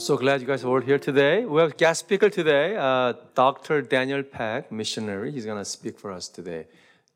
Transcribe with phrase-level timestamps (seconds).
[0.00, 1.44] so glad you guys are all here today.
[1.44, 3.82] We have guest speaker today, uh, Dr.
[3.82, 5.30] Daniel Peck, missionary.
[5.30, 6.68] He's going to speak for us today,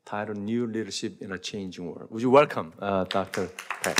[0.05, 2.11] titled New Leadership in a Changing World.
[2.11, 3.49] Would you welcome uh, Dr.
[3.81, 3.97] Peck?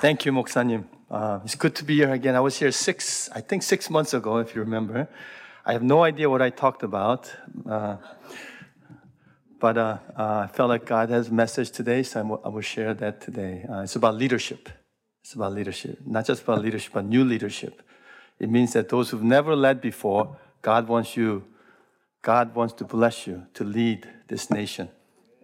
[0.00, 0.84] Thank you, Moksanim.
[1.10, 2.34] Uh, it's good to be here again.
[2.34, 5.08] I was here six, I think six months ago, if you remember.
[5.64, 7.32] I have no idea what I talked about.
[7.66, 7.96] Uh,
[9.64, 12.60] but uh, uh, I felt like God has a message today, so I'm, I will
[12.60, 13.64] share that today.
[13.66, 14.68] Uh, it's about leadership.
[15.22, 17.80] It's about leadership, not just about leadership, but new leadership.
[18.38, 21.44] It means that those who've never led before, God wants you,
[22.20, 24.90] God wants to bless you to lead this nation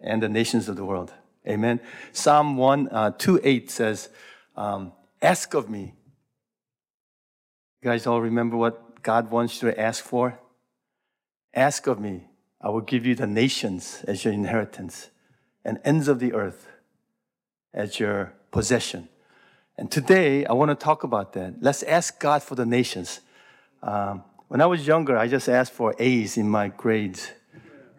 [0.02, 1.14] and the nations of the world.
[1.48, 1.80] Amen.
[2.12, 4.11] Psalm 1, uh, 2 8 says,
[4.55, 4.92] um,
[5.23, 5.95] Ask of me.
[7.80, 10.39] You guys all remember what God wants you to ask for?
[11.55, 12.27] Ask of me
[12.60, 15.10] I will give you the nations as your inheritance
[15.64, 16.69] and ends of the earth
[17.73, 19.09] as your possession.
[19.78, 21.62] And today, I want to talk about that.
[21.62, 23.20] Let's ask God for the nations.
[23.83, 27.30] Um, when I was younger, I just asked for A's in my grades.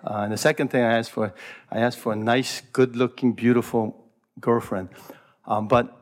[0.03, 1.34] Uh, and the second thing I asked for,
[1.72, 4.06] I asked for a nice, good looking, beautiful
[4.40, 4.90] girlfriend.
[5.46, 5.98] Um, but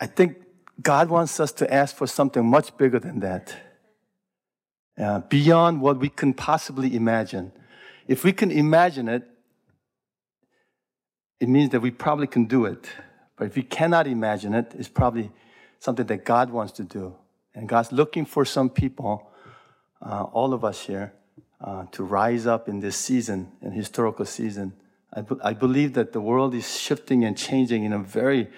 [0.00, 0.36] I think
[0.82, 3.56] God wants us to ask for something much bigger than that,
[4.96, 7.50] uh, beyond what we can possibly imagine.
[8.08, 9.28] If we can imagine it,
[11.38, 12.88] it means that we probably can do it.
[13.36, 15.30] But if we cannot imagine it, it's probably
[15.78, 17.14] something that God wants to do.
[17.54, 19.30] And God's looking for some people,
[20.00, 21.12] uh, all of us here,
[21.60, 24.72] uh, to rise up in this season, in historical season.
[25.12, 28.48] I, be- I believe that the world is shifting and changing in a very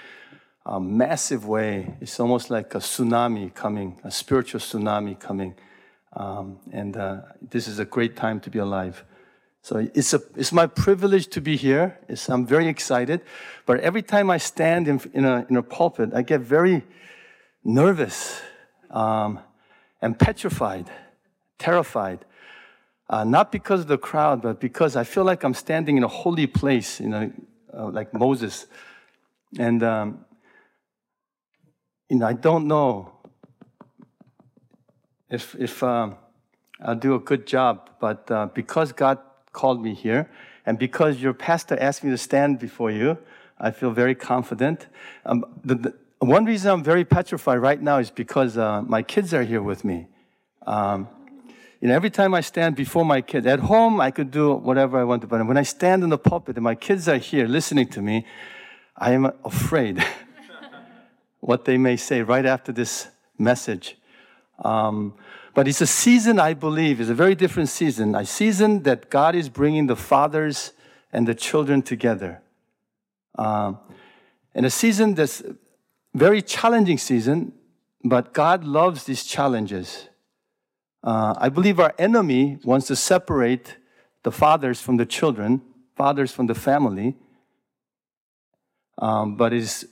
[0.64, 1.96] uh, massive way.
[2.00, 5.54] It's almost like a tsunami coming, a spiritual tsunami coming.
[6.12, 9.04] Um, and uh, this is a great time to be alive.
[9.62, 11.98] So it's, a, it's my privilege to be here.
[12.08, 13.20] It's, I'm very excited.
[13.66, 16.84] But every time I stand in, in, a, in a pulpit, I get very
[17.62, 18.40] nervous
[18.90, 19.38] um,
[20.00, 20.90] and petrified,
[21.58, 22.24] terrified.
[23.08, 26.08] Uh, not because of the crowd, but because I feel like I'm standing in a
[26.08, 27.30] holy place, you know,
[27.76, 28.66] uh, like Moses.
[29.58, 30.24] And, um,
[32.08, 33.12] you know, I don't know
[35.28, 36.16] if, if um,
[36.82, 39.18] I'll do a good job, but uh, because God
[39.52, 40.30] called me here.
[40.66, 43.18] And because your pastor asked me to stand before you,
[43.58, 44.86] I feel very confident.
[45.24, 49.32] Um, the, the, one reason I'm very petrified right now is because uh, my kids
[49.32, 50.06] are here with me.
[50.66, 51.08] Um,
[51.80, 54.98] you know, every time I stand before my kids, at home I could do whatever
[54.98, 57.46] I want to, but when I stand in the pulpit and my kids are here
[57.46, 58.26] listening to me,
[58.96, 60.04] I am afraid
[61.40, 63.08] what they may say right after this
[63.38, 63.96] message.
[64.62, 65.14] Um,
[65.54, 68.14] but it's a season, I believe, is a very different season.
[68.14, 70.72] A season that God is bringing the fathers
[71.12, 72.40] and the children together.
[73.36, 73.78] Um,
[74.54, 75.42] and a season that's
[76.14, 77.52] very challenging season,
[78.04, 80.08] but God loves these challenges.
[81.02, 83.76] Uh, I believe our enemy wants to separate
[84.22, 85.62] the fathers from the children,
[85.96, 87.16] fathers from the family.
[88.98, 89.84] Um, but it's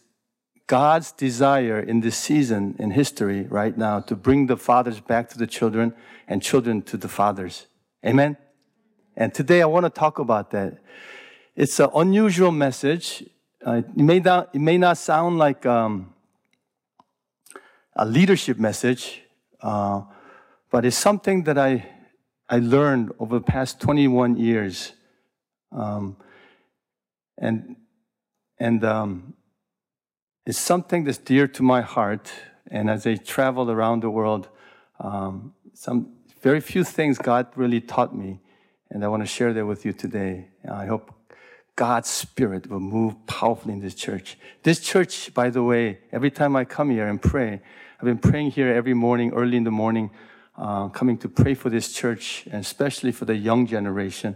[0.69, 5.39] God's desire in this season in history right now to bring the fathers back to
[5.39, 5.95] the children
[6.29, 7.67] and children to the fathers.
[8.07, 8.37] Amen?
[9.17, 10.79] And today I want to talk about that.
[11.57, 13.25] It's an unusual message.
[13.67, 16.15] Uh, it, may not, it may not sound like um,
[17.97, 19.23] a leadership message,
[19.63, 20.03] uh,
[20.71, 21.89] but it's something that I,
[22.49, 24.93] I learned over the past 21 years.
[25.73, 26.19] Um,
[27.39, 27.77] and
[28.61, 29.35] and um,
[30.49, 32.33] it's something that's dear to my heart.
[32.71, 34.49] And as I travel around the world,
[34.99, 38.41] um, some very few things God really taught me,
[38.91, 40.49] and I want to share that with you today.
[40.67, 41.13] I hope
[41.77, 44.39] God's Spirit will move powerfully in this church.
[44.63, 47.61] This church, by the way, every time I come here and pray,
[47.99, 50.11] I've been praying here every morning, early in the morning,
[50.57, 54.35] uh, coming to pray for this church, and especially for the young generation,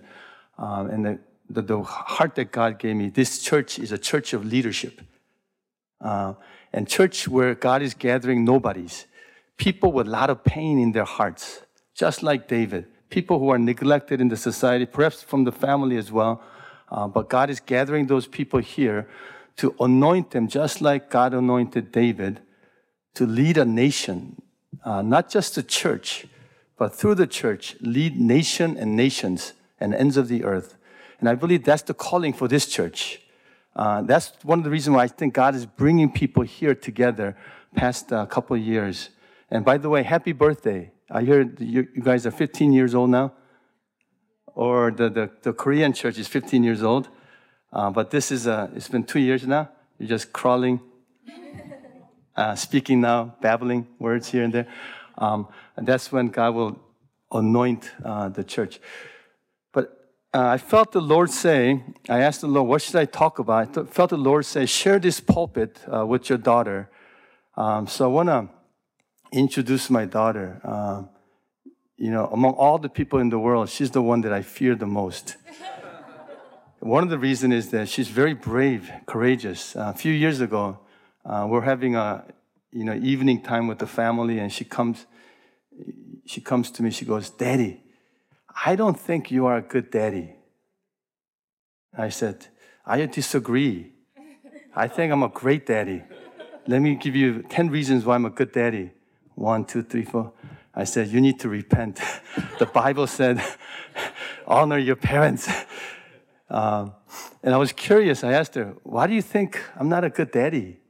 [0.58, 1.18] um, and the,
[1.48, 3.08] the, the heart that God gave me.
[3.08, 5.00] This church is a church of leadership.
[6.02, 6.34] Uh,
[6.72, 9.06] and church where God is gathering nobodies,
[9.56, 11.62] people with a lot of pain in their hearts,
[11.94, 16.10] just like David, people who are neglected in the society, perhaps from the family as
[16.10, 16.42] well.
[16.90, 19.08] Uh, but God is gathering those people here
[19.56, 22.40] to anoint them, just like God anointed David,
[23.14, 24.42] to lead a nation,
[24.84, 26.26] uh, not just the church,
[26.76, 30.76] but through the church, lead nation and nations and ends of the earth.
[31.20, 33.21] And I believe that's the calling for this church.
[33.74, 37.36] Uh, that's one of the reasons why I think God is bringing people here together
[37.74, 39.10] past a uh, couple of years.
[39.50, 40.92] And by the way, happy birthday.
[41.10, 43.32] I hear you, you guys are 15 years old now.
[44.54, 47.08] Or the, the, the Korean church is 15 years old.
[47.72, 49.70] Uh, but this is, uh, it's been two years now.
[49.98, 50.80] You're just crawling.
[52.36, 54.66] uh, speaking now, babbling words here and there.
[55.16, 56.80] Um, and that's when God will
[57.32, 58.80] anoint uh, the church.
[60.34, 63.76] Uh, I felt the Lord say, I asked the Lord, what should I talk about?
[63.76, 66.88] I felt the Lord say, share this pulpit uh, with your daughter.
[67.54, 68.48] Um, so I want to
[69.30, 70.58] introduce my daughter.
[70.64, 71.10] Um,
[71.98, 74.74] you know, among all the people in the world, she's the one that I fear
[74.74, 75.36] the most.
[76.80, 79.76] one of the reasons is that she's very brave, courageous.
[79.76, 80.78] Uh, a few years ago,
[81.26, 82.24] uh, we're having a
[82.72, 85.04] you know evening time with the family, and she comes
[86.24, 86.90] she comes to me.
[86.90, 87.81] She goes, "Daddy,
[88.64, 90.36] I don't think you are a good daddy."
[91.96, 92.46] I said,
[92.86, 93.92] "I disagree.
[94.74, 96.02] I think I'm a great daddy.
[96.66, 98.92] Let me give you ten reasons why I'm a good daddy.
[99.34, 100.32] One, two, three, four.
[100.74, 102.00] I said, You need to repent.
[102.58, 103.42] the Bible said,
[104.46, 105.48] honor your parents.
[106.48, 106.94] Um,
[107.42, 108.24] and I was curious.
[108.24, 110.80] I asked her, Why do you think I'm not a good daddy?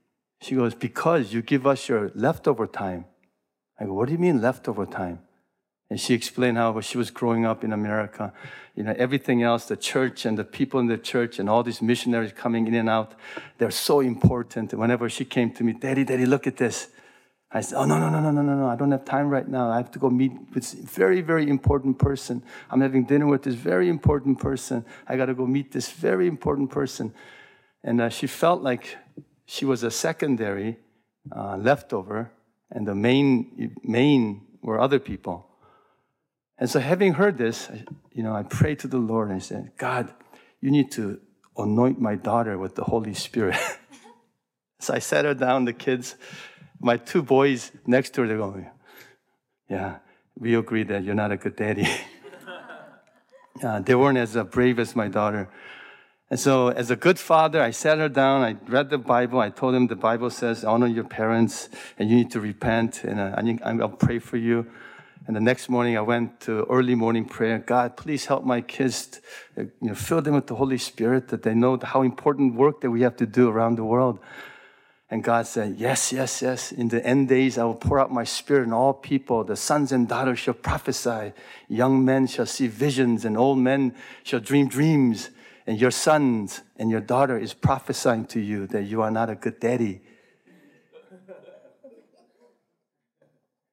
[0.41, 3.07] She goes, Because you give us your leftover time.
[3.79, 5.21] I go, What do you mean leftover time?
[5.93, 8.33] And she explained how she was growing up in America.
[8.75, 11.83] You know, everything else, the church and the people in the church and all these
[11.83, 13.13] missionaries coming in and out,
[13.59, 14.73] they're so important.
[14.73, 16.89] Whenever she came to me, Daddy, Daddy, look at this.
[17.51, 18.69] I said, Oh, no, no, no, no, no, no, no.
[18.69, 19.71] I don't have time right now.
[19.71, 22.43] I have to go meet with a very, very important person.
[22.71, 24.87] I'm having dinner with this very important person.
[25.07, 27.13] I got to go meet this very important person.
[27.85, 28.97] And uh, she felt like
[29.45, 30.79] she was a secondary
[31.37, 32.33] uh, leftover,
[32.71, 35.51] and the main, main were other people.
[36.59, 37.69] And so, having heard this,
[38.13, 40.13] you know, I prayed to the Lord and said, God,
[40.61, 41.21] you need to
[41.57, 43.57] anoint my daughter with the Holy Spirit.
[44.81, 46.17] so I sat her down, the kids,
[46.81, 48.71] my two boys next to her, they're going,
[49.69, 49.99] Yeah,
[50.39, 51.89] we agree that you're not a good daddy.
[53.65, 55.49] uh, they weren't as brave as my daughter.
[56.31, 59.51] And so, as a good father, I sat her down, I read the Bible, I
[59.51, 61.69] told them the Bible says, honor your parents,
[61.99, 64.67] and you need to repent, and uh, I'll pray for you.
[65.27, 67.59] And the next morning, I went to early morning prayer.
[67.59, 69.21] God, please help my kids,
[69.57, 72.81] uh, you know, fill them with the Holy Spirit, that they know how important work
[72.81, 74.19] that we have to do around the world.
[75.11, 76.73] And God said, Yes, yes, yes.
[76.73, 79.45] In the end days, I will pour out my spirit on all people.
[79.45, 81.35] The sons and daughters shall prophesy.
[81.69, 83.95] Young men shall see visions, and old men
[84.25, 85.31] shall dream dreams.
[85.67, 89.37] And your sons and your daughter is prophesying to you that you are not a
[89.37, 90.01] good daddy.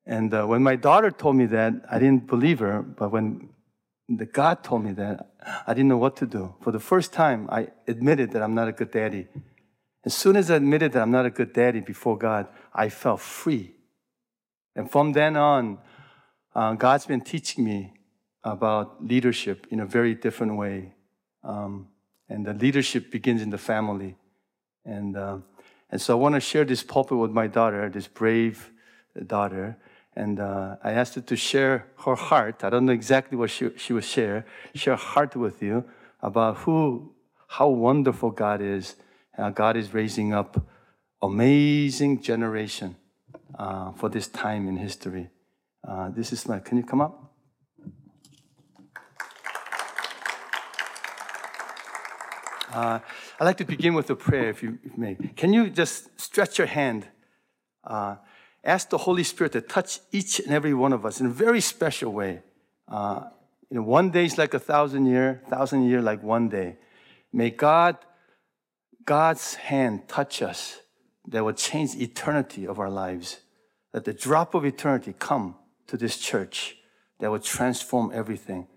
[0.10, 2.82] And uh, when my daughter told me that, I didn't believe her.
[2.82, 3.50] But when
[4.08, 5.30] the God told me that,
[5.68, 6.56] I didn't know what to do.
[6.64, 9.28] For the first time, I admitted that I'm not a good daddy.
[10.04, 13.20] As soon as I admitted that I'm not a good daddy before God, I felt
[13.20, 13.76] free.
[14.76, 15.78] And from then on,
[16.56, 17.94] uh, God's been teaching me
[18.44, 20.94] about leadership in a very different way.
[21.44, 21.90] Um,
[22.28, 24.16] and the leadership begins in the family.
[24.86, 25.38] And, uh,
[25.92, 28.72] and so I want to share this pulpit with my daughter, this brave
[29.28, 29.78] daughter.
[30.16, 32.64] And uh, I asked her to share her heart.
[32.64, 34.46] I don't know exactly what she, she will share.
[34.76, 35.86] Share heart with you
[36.22, 37.14] about who,
[37.48, 38.96] how wonderful God is
[39.40, 40.68] uh, God is raising up
[41.22, 42.98] amazing generation
[43.58, 45.30] uh, for this time in history.
[45.88, 47.34] Uh, this is my, can you come up?
[52.72, 53.00] Uh,
[53.40, 55.16] I'd like to begin with a prayer, if you, if you may.
[55.38, 57.08] Can you just stretch your hand?
[57.84, 58.18] Uh,
[58.64, 61.62] ask the Holy Spirit to touch each and every one of us in a very
[61.62, 62.42] special way.
[62.88, 63.24] Uh,
[63.70, 66.78] you know, one day is like a thousand year, thousand year like one day.
[67.32, 67.98] May God
[69.06, 70.78] God's hand touch us
[71.28, 73.40] that will change eternity of our lives.
[73.92, 75.56] That the drop of eternity come
[75.88, 76.78] to this church
[77.20, 78.68] that will transform everything.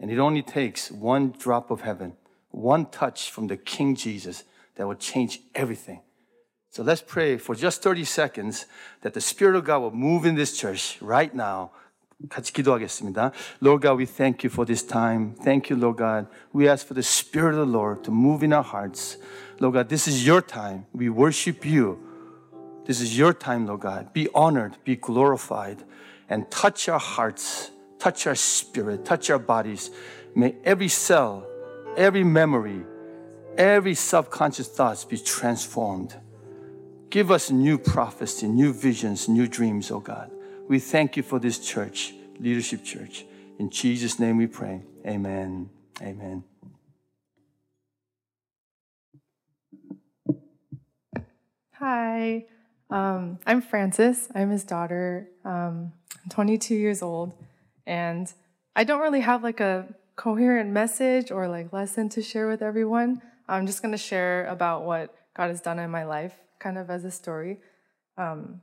[0.00, 2.16] And it only takes one drop of heaven,
[2.50, 4.44] one touch from the King Jesus
[4.76, 6.00] that will change everything.
[6.77, 8.65] So let's pray for just 30 seconds
[9.01, 11.71] that the Spirit of God will move in this church right now
[12.29, 13.31] 같이 기도하겠습니다.
[13.61, 15.35] Lord God, we thank you for this time.
[15.43, 16.27] Thank you, Lord God.
[16.53, 19.17] We ask for the Spirit of the Lord to move in our hearts.
[19.59, 20.85] Lord God, this is your time.
[20.93, 21.99] We worship you.
[22.85, 24.13] This is your time, Lord God.
[24.13, 25.83] Be honored, be glorified,
[26.29, 29.89] and touch our hearts, touch our spirit, touch our bodies.
[30.35, 31.45] May every cell,
[31.95, 32.83] every memory,
[33.57, 36.15] every subconscious thoughts be transformed.
[37.10, 40.30] Give us new prophecy, new visions, new dreams, oh God.
[40.68, 43.24] We thank you for this church, Leadership Church.
[43.58, 44.82] In Jesus' name we pray.
[45.06, 45.70] Amen.
[46.02, 46.44] Amen.
[51.72, 52.44] Hi,
[52.90, 54.28] um, I'm Frances.
[54.34, 55.28] I'm his daughter.
[55.46, 57.32] Um, I'm 22 years old,
[57.86, 58.30] and
[58.76, 63.22] I don't really have like a coherent message or like lesson to share with everyone.
[63.48, 66.90] I'm just going to share about what God has done in my life, kind of
[66.90, 67.58] as a story.
[68.16, 68.60] Um,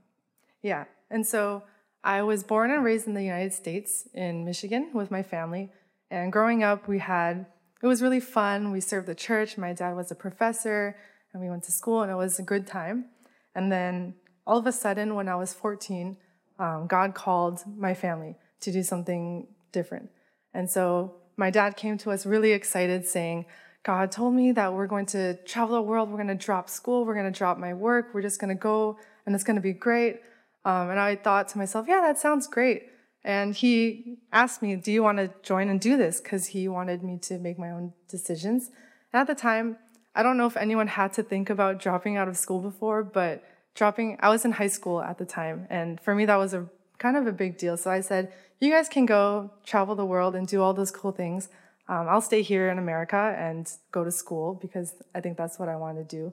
[0.62, 1.62] yeah, and so
[2.04, 5.72] I was born and raised in the United States in Michigan with my family.
[6.10, 7.46] And growing up, we had,
[7.82, 8.70] it was really fun.
[8.70, 9.58] We served the church.
[9.58, 10.96] My dad was a professor,
[11.32, 13.06] and we went to school, and it was a good time.
[13.54, 14.14] And then
[14.46, 16.16] all of a sudden, when I was 14,
[16.58, 20.10] um, God called my family to do something different.
[20.54, 23.46] And so my dad came to us really excited, saying,
[23.86, 27.04] God told me that we're going to travel the world, we're going to drop school,
[27.04, 29.62] we're going to drop my work, we're just going to go, and it's going to
[29.62, 30.16] be great.
[30.64, 32.88] Um, and I thought to myself, yeah, that sounds great.
[33.22, 36.20] And he asked me, do you want to join and do this?
[36.20, 38.70] Because he wanted me to make my own decisions.
[39.12, 39.76] And at the time,
[40.16, 43.44] I don't know if anyone had to think about dropping out of school before, but
[43.76, 45.68] dropping, I was in high school at the time.
[45.70, 46.66] And for me, that was a
[46.98, 47.76] kind of a big deal.
[47.76, 51.12] So I said, you guys can go travel the world and do all those cool
[51.12, 51.48] things.
[51.88, 55.68] Um, I'll stay here in America and go to school because I think that's what
[55.68, 56.32] I want to do.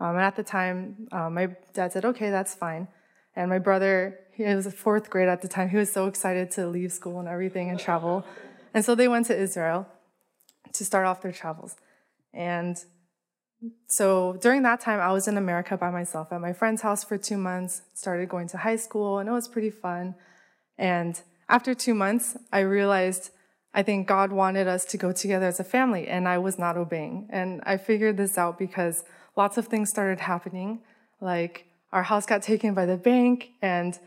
[0.00, 2.88] Um, and at the time, um, my dad said, okay, that's fine.
[3.36, 5.68] And my brother, he was a fourth grade at the time.
[5.68, 8.24] He was so excited to leave school and everything and travel.
[8.72, 9.86] And so they went to Israel
[10.72, 11.76] to start off their travels.
[12.32, 12.76] And
[13.86, 17.16] so during that time, I was in America by myself at my friend's house for
[17.16, 20.14] two months, started going to high school, and it was pretty fun.
[20.76, 23.30] And after two months, I realized
[23.74, 26.76] I think God wanted us to go together as a family, and I was not
[26.76, 27.26] obeying.
[27.30, 29.02] And I figured this out because
[29.36, 30.80] lots of things started happening.
[31.20, 33.98] Like our house got taken by the bank, and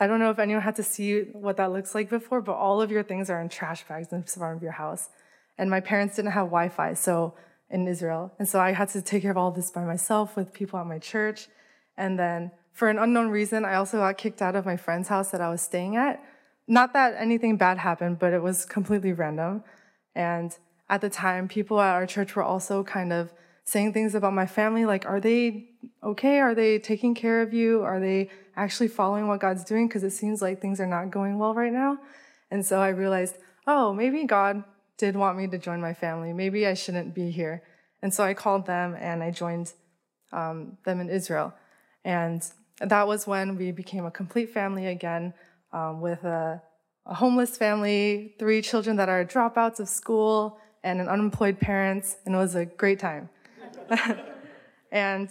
[0.00, 2.82] I don't know if anyone had to see what that looks like before, but all
[2.82, 5.08] of your things are in trash bags in front of your house.
[5.56, 7.34] And my parents didn't have Wi Fi, so
[7.70, 8.32] in Israel.
[8.38, 10.86] And so I had to take care of all this by myself with people at
[10.86, 11.48] my church.
[11.96, 15.30] And then for an unknown reason, I also got kicked out of my friend's house
[15.30, 16.22] that I was staying at.
[16.68, 19.62] Not that anything bad happened, but it was completely random.
[20.14, 20.56] And
[20.88, 23.32] at the time, people at our church were also kind of
[23.64, 25.68] saying things about my family like, are they
[26.02, 26.38] okay?
[26.38, 27.82] Are they taking care of you?
[27.82, 29.88] Are they actually following what God's doing?
[29.88, 31.98] Because it seems like things are not going well right now.
[32.50, 34.62] And so I realized, oh, maybe God
[34.98, 36.32] did want me to join my family.
[36.32, 37.62] Maybe I shouldn't be here.
[38.02, 39.72] And so I called them and I joined
[40.32, 41.52] um, them in Israel.
[42.04, 45.34] And that was when we became a complete family again
[45.76, 46.62] um, with a,
[47.04, 52.16] a homeless family, three children that are dropouts of school, and an unemployed parents.
[52.24, 53.28] And it was a great time.
[54.90, 55.28] and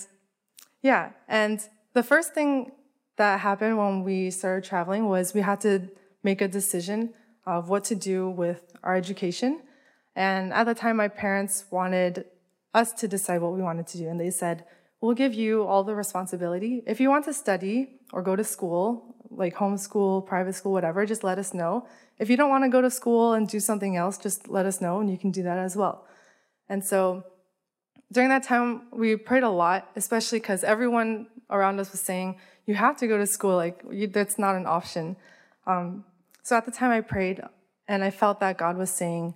[0.82, 1.60] yeah, and
[1.94, 2.72] the first thing
[3.18, 5.90] that happened when we started traveling was we had to
[6.24, 7.14] make a decision
[7.46, 9.62] of what to do with our education.
[10.16, 12.26] And at the time, my parents wanted
[12.74, 14.08] us to decide what we wanted to do.
[14.10, 14.66] And they said,
[15.02, 16.82] We'll give you all the responsibility.
[16.88, 21.24] If you want to study or go to school, like homeschool, private school, whatever, just
[21.24, 21.88] let us know.
[22.20, 24.82] If you don't want to go to school and do something else, just let us
[24.82, 26.06] know and you can do that as well.
[26.70, 27.24] And so
[28.12, 32.76] during that time, we prayed a lot, especially because everyone around us was saying, You
[32.76, 33.56] have to go to school.
[33.56, 35.16] Like, you, that's not an option.
[35.68, 36.06] Um,
[36.44, 37.42] so at the time, I prayed
[37.88, 39.34] and I felt that God was saying,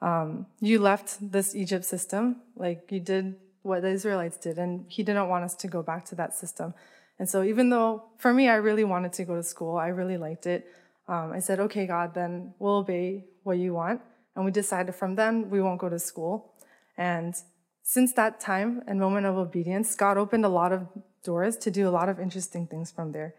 [0.00, 5.02] um, You left this Egypt system, like you did what the Israelites did, and He
[5.02, 6.74] didn't want us to go back to that system.
[7.18, 10.18] And so, even though for me, I really wanted to go to school, I really
[10.18, 10.66] liked it,
[11.08, 14.00] um, I said, Okay, God, then we'll obey what you want.
[14.34, 16.52] And we decided from then we won't go to school.
[16.98, 17.34] And
[17.82, 20.88] since that time and moment of obedience, God opened a lot of
[21.22, 23.34] doors to do a lot of interesting things from there.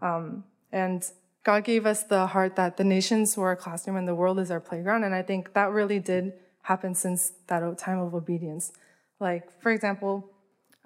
[0.00, 1.02] Um, and
[1.44, 4.50] God gave us the heart that the nations were our classroom and the world is
[4.50, 5.04] our playground.
[5.04, 8.72] And I think that really did happen since that time of obedience.
[9.18, 10.30] Like, for example,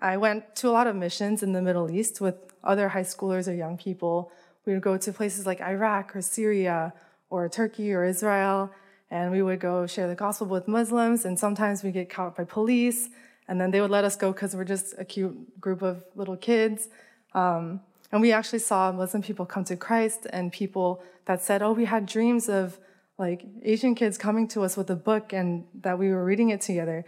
[0.03, 3.47] I went to a lot of missions in the Middle East with other high schoolers
[3.47, 4.33] or young people.
[4.67, 6.93] We would go to places like Iraq or Syria
[7.31, 8.73] or Turkey or Israel,
[9.13, 11.25] and we would go share the gospel with Muslims.
[11.25, 13.11] And sometimes we get caught by police,
[13.47, 16.37] and then they would let us go because we're just a cute group of little
[16.37, 16.89] kids.
[17.33, 17.81] Um,
[18.11, 21.85] and we actually saw Muslim people come to Christ and people that said, oh, we
[21.85, 22.77] had dreams of
[23.19, 26.61] like Asian kids coming to us with a book and that we were reading it
[26.61, 27.05] together.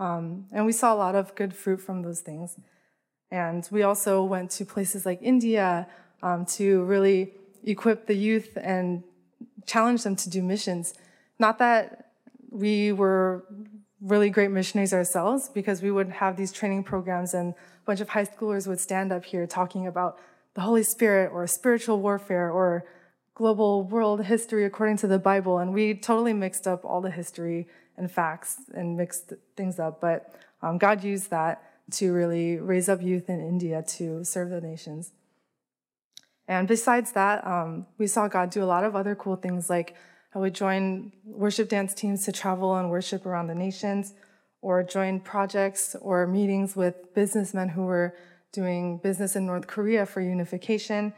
[0.00, 2.56] Um, and we saw a lot of good fruit from those things.
[3.30, 5.86] And we also went to places like India
[6.22, 7.32] um, to really
[7.64, 9.02] equip the youth and
[9.66, 10.94] challenge them to do missions.
[11.38, 12.12] Not that
[12.50, 13.44] we were
[14.00, 18.10] really great missionaries ourselves, because we would have these training programs and a bunch of
[18.10, 20.18] high schoolers would stand up here talking about
[20.54, 22.84] the Holy Spirit or spiritual warfare or
[23.34, 25.58] global world history according to the Bible.
[25.58, 27.66] And we totally mixed up all the history
[27.98, 30.00] and facts and mixed things up.
[30.00, 31.62] But um, God used that
[31.92, 35.12] to really raise up youth in India to serve the nations.
[36.46, 39.94] And besides that, um, we saw God do a lot of other cool things like
[40.34, 44.14] I would join worship dance teams to travel and worship around the nations,
[44.60, 48.14] or join projects or meetings with businessmen who were
[48.52, 51.12] doing business in North Korea for unification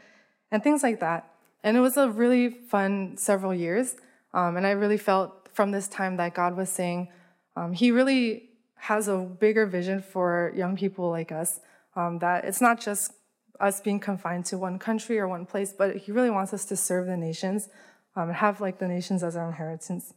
[0.50, 1.30] and things like that.
[1.62, 3.96] And it was a really fun several years.
[4.34, 7.08] Um, and I really felt from this time that God was saying,
[7.54, 11.60] um, He really has a bigger vision for young people like us,
[11.94, 13.12] um, that it's not just
[13.60, 16.76] us being confined to one country or one place, but He really wants us to
[16.76, 17.68] serve the nations
[18.16, 20.14] um, and have like the nations as our inheritance.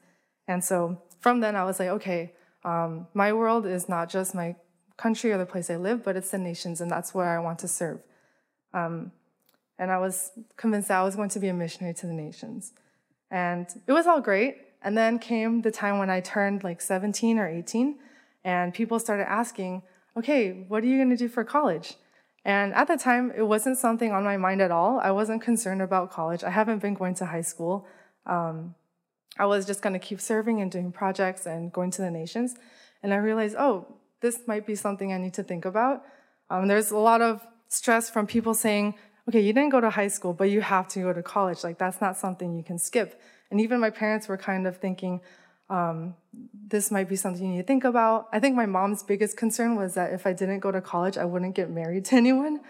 [0.48, 2.32] And so from then, I was like, okay,
[2.64, 4.56] um, my world is not just my
[4.96, 7.60] country or the place I live, but it's the nations, and that's where I want
[7.60, 8.00] to serve.
[8.74, 9.12] Um,
[9.78, 12.72] and I was convinced that I was going to be a missionary to the nations.
[13.30, 14.73] And it was all great.
[14.84, 17.98] And then came the time when I turned like 17 or 18,
[18.44, 19.82] and people started asking,
[20.18, 21.96] okay, what are you going to do for college?
[22.46, 25.00] And at the time, it wasn't something on my mind at all.
[25.00, 26.44] I wasn't concerned about college.
[26.44, 27.88] I haven't been going to high school.
[28.26, 28.76] Um,
[29.40, 32.56] I was just going to keep serving and doing projects and going to the nations.
[33.02, 33.88] And I realized, oh,
[34.22, 36.04] this might be something I need to think about.
[36.50, 38.96] Um, there's a lot of stress from people saying,
[39.28, 41.64] okay, you didn't go to high school, but you have to go to college.
[41.64, 43.20] Like, that's not something you can skip.
[43.54, 45.22] And even my parents were kind of thinking,
[45.70, 46.16] um,
[46.68, 48.28] this might be something you need to think about.
[48.34, 51.26] I think my mom's biggest concern was that if I didn't go to college, I
[51.26, 52.62] wouldn't get married to anyone.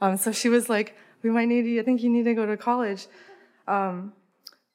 [0.00, 2.46] Um, so she was like, we might need you, I think you need to go
[2.46, 3.06] to college.
[3.68, 4.12] Um,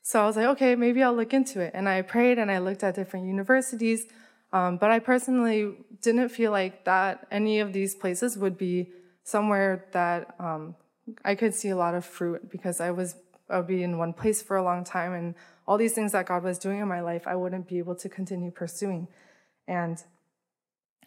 [0.01, 1.71] so I was like, okay, maybe I'll look into it.
[1.73, 4.05] And I prayed and I looked at different universities.
[4.53, 9.83] Um, but I personally didn't feel like that any of these places would be somewhere
[9.91, 10.77] that um,
[11.25, 13.15] I could see a lot of fruit because I was
[13.49, 15.35] I would be in one place for a long time and
[15.67, 18.09] all these things that God was doing in my life I wouldn't be able to
[18.09, 19.07] continue pursuing.
[19.67, 20.03] And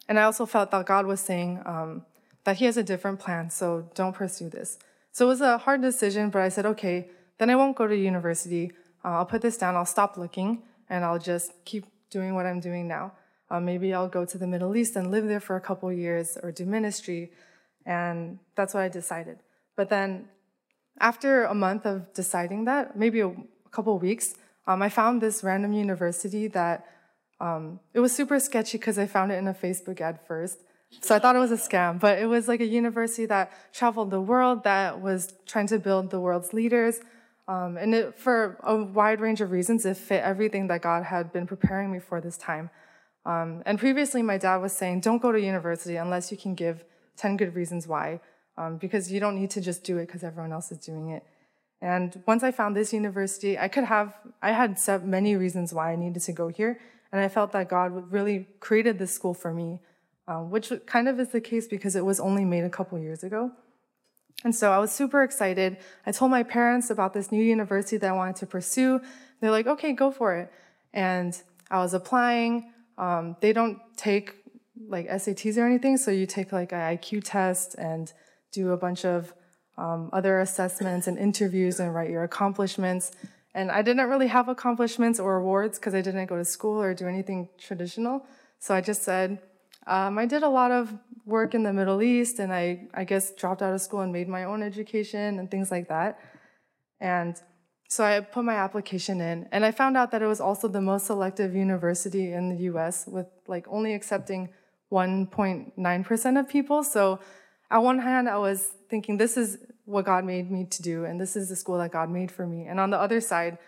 [0.09, 2.05] and I also felt that God was saying um,
[2.45, 4.79] that He has a different plan so don't pursue this.
[5.13, 7.09] So it was a hard decision but I said okay
[7.39, 8.73] then I won't go to university.
[9.05, 9.75] Uh, I'll put this down.
[9.75, 13.13] I'll stop looking and I'll just keep doing what I'm doing now.
[13.51, 16.39] Uh, maybe I'll go to the Middle East and live there for a couple years
[16.43, 17.33] or do ministry.
[17.85, 19.39] And that's what I decided.
[19.77, 20.29] But then
[21.01, 23.35] after a month of deciding that, maybe a
[23.71, 24.35] couple weeks,
[24.67, 26.87] um, I found this random university that
[27.41, 30.59] um, it was super sketchy because I found it in a Facebook ad first.
[31.01, 34.11] So I thought it was a scam, but it was like a university that traveled
[34.11, 37.01] the world, that was trying to build the world's leaders.
[37.49, 41.33] Um, and it, for a wide range of reasons, it fit everything that God had
[41.33, 42.71] been preparing me for this time.
[43.25, 46.85] Um, and previously, my dad was saying, don't go to university unless you can give
[47.17, 48.21] 10 good reasons why
[48.57, 51.25] um, because you don't need to just do it because everyone else is doing it.
[51.81, 55.97] And once I found this university, I could have, I had many reasons why I
[55.97, 56.81] needed to go here.
[57.11, 59.81] And I felt that God really created this school for me,
[60.29, 63.25] um, which kind of is the case because it was only made a couple years
[63.25, 63.51] ago.
[64.45, 65.77] And so I was super excited.
[66.07, 69.01] I told my parents about this new university that I wanted to pursue.
[69.41, 70.53] They're like, okay, go for it.
[70.93, 72.73] And I was applying.
[72.99, 74.35] Um, they don't take
[74.89, 78.13] like SATs or anything, so you take like an IQ test and
[78.53, 79.35] do a bunch of
[79.79, 83.13] um, other assessments and interviews and write your accomplishments.
[83.55, 86.95] And I didn't really have accomplishments or awards because I didn't go to school or
[86.95, 88.27] do anything traditional.
[88.59, 89.41] So I just said,
[89.87, 90.95] um, I did a lot of
[91.27, 94.29] work in the Middle East and I, I guess dropped out of school and made
[94.29, 96.19] my own education and things like that.
[97.01, 97.37] And
[97.89, 100.81] so I put my application in and I found out that it was also the
[100.81, 104.51] most selective university in the US with like only accepting
[104.91, 106.83] 1.9% of people.
[106.85, 107.19] So
[107.73, 111.21] on one hand, I was thinking, this is what God made me to do, and
[111.21, 112.67] this is the school that God made for me.
[112.67, 113.59] And on the other side,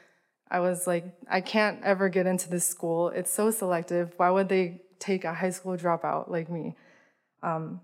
[0.50, 3.08] I was like, I can't ever get into this school.
[3.08, 4.12] It's so selective.
[4.18, 6.76] Why would they take a high school dropout like me?
[7.42, 7.80] Um,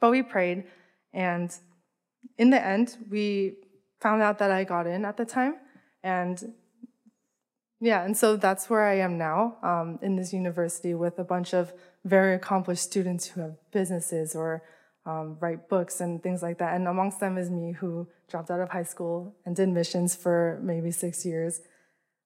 [0.00, 0.64] but we prayed,
[1.12, 1.54] and
[2.38, 3.56] in the end, we
[4.00, 5.56] found out that I got in at the time.
[6.02, 6.54] And
[7.80, 11.52] yeah, and so that's where I am now um, in this university with a bunch
[11.52, 11.72] of
[12.04, 14.62] very accomplished students who have businesses or
[15.08, 16.74] um, write books and things like that.
[16.74, 20.60] And amongst them is me, who dropped out of high school and did missions for
[20.62, 21.62] maybe six years.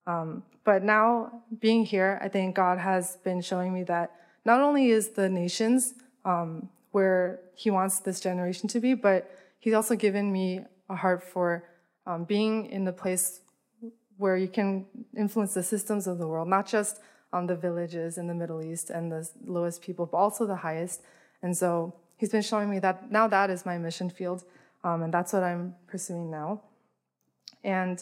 [0.07, 4.11] Um, but now, being here, I think God has been showing me that
[4.45, 9.75] not only is the nations um, where He wants this generation to be, but He's
[9.75, 11.65] also given me a heart for
[12.05, 13.43] um, being in the place
[14.17, 16.99] where you can influence the systems of the world, not just
[17.33, 21.01] on the villages in the Middle East and the lowest people, but also the highest.
[21.43, 24.45] And so he's been showing me that now that is my mission field,
[24.85, 26.63] um, and that's what I'm pursuing now.
[27.65, 27.99] And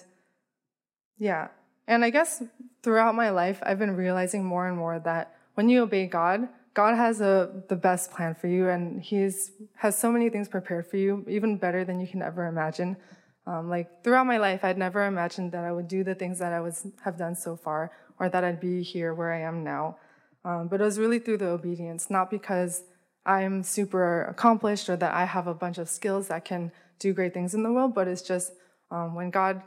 [1.18, 1.48] yeah,
[1.88, 2.42] and I guess
[2.82, 6.96] throughout my life, I've been realizing more and more that when you obey God, God
[6.96, 10.98] has a the best plan for you, and He's has so many things prepared for
[10.98, 12.98] you, even better than you can ever imagine.
[13.46, 16.52] Um, like throughout my life, I'd never imagined that I would do the things that
[16.52, 19.96] I was have done so far, or that I'd be here where I am now.
[20.44, 22.84] Um, but it was really through the obedience, not because
[23.26, 27.34] I'm super accomplished or that I have a bunch of skills that can do great
[27.34, 28.52] things in the world, but it's just
[28.90, 29.62] um, when God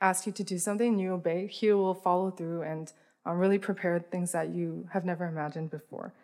[0.00, 2.92] asks you to do something, you obey, He will follow through and
[3.26, 6.14] um, really prepare things that you have never imagined before.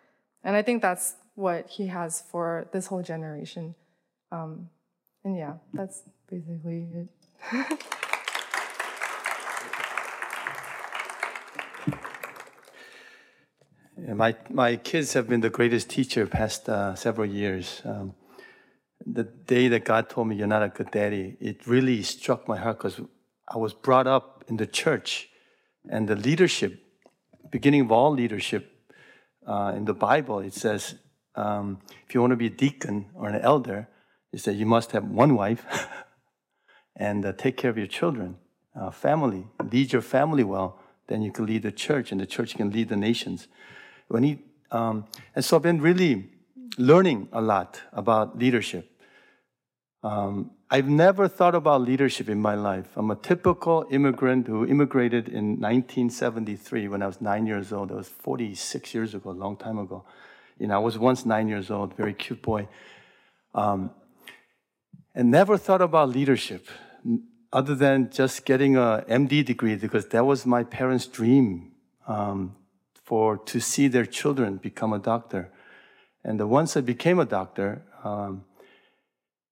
[0.43, 3.75] And I think that's what He has for this whole generation.
[4.31, 4.69] Um,
[5.23, 7.83] and yeah, that's basically it.
[13.97, 17.81] my, my kids have been the greatest teacher past uh, several years.
[17.83, 18.13] Um,
[19.05, 22.57] the day that God told me you're not a good daddy, it really struck my
[22.57, 22.99] heart because
[23.47, 25.29] I was brought up in the church
[25.89, 26.79] and the leadership,
[27.49, 28.71] beginning of all leadership
[29.47, 30.95] uh, in the Bible, it says
[31.35, 33.87] um, if you want to be a deacon or an elder,
[34.33, 35.65] it says you must have one wife
[36.95, 38.35] and uh, take care of your children,
[38.79, 40.79] uh, family, lead your family well.
[41.07, 43.47] Then you can lead the church, and the church can lead the nations.
[44.07, 44.39] When he,
[44.71, 46.29] um, and so I've been really
[46.77, 48.89] learning a lot about leadership.
[50.03, 52.87] Um, I've never thought about leadership in my life.
[52.95, 57.89] I'm a typical immigrant who immigrated in 1973 when I was nine years old.
[57.89, 60.03] That was 46 years ago, a long time ago.
[60.59, 62.67] You know, I was once nine years old, very cute boy.
[63.55, 63.91] Um,
[65.15, 66.67] and never thought about leadership
[67.53, 71.71] other than just getting a MD degree because that was my parents' dream
[72.07, 72.55] um,
[73.07, 75.49] for to see their children become a doctor.
[76.25, 78.43] And the ones that became a doctor, um,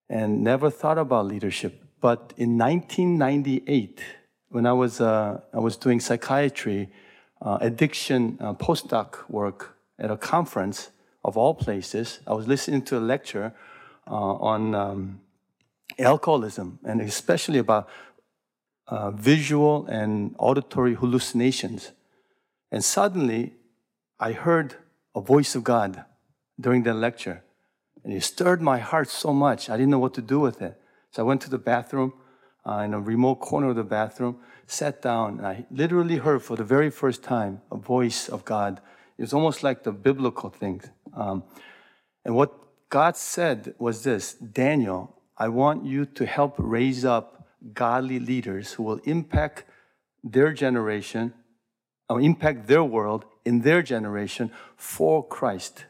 [0.09, 1.81] and never thought about leadership.
[2.01, 4.01] But in 1998,
[4.49, 6.89] when I was, uh, I was doing psychiatry,
[7.41, 10.89] uh, addiction uh, postdoc work at a conference
[11.23, 13.53] of all places, I was listening to a lecture
[14.05, 15.21] uh, on um,
[15.97, 17.87] alcoholism and especially about
[18.89, 21.93] uh, visual and auditory hallucinations.
[22.75, 23.53] And suddenly,
[24.19, 24.75] I heard
[25.15, 26.03] a voice of God
[26.59, 27.41] during that lecture.
[28.03, 30.77] And it stirred my heart so much, I didn't know what to do with it.
[31.11, 32.11] So I went to the bathroom,
[32.65, 36.57] uh, in a remote corner of the bathroom, sat down, and I literally heard for
[36.57, 38.81] the very first time a voice of God.
[39.17, 40.81] It was almost like the biblical thing.
[41.13, 41.45] Um,
[42.25, 42.51] and what
[42.89, 48.83] God said was this Daniel, I want you to help raise up godly leaders who
[48.83, 49.63] will impact
[50.25, 51.33] their generation,
[52.09, 55.85] or impact their world in their generation for Christ.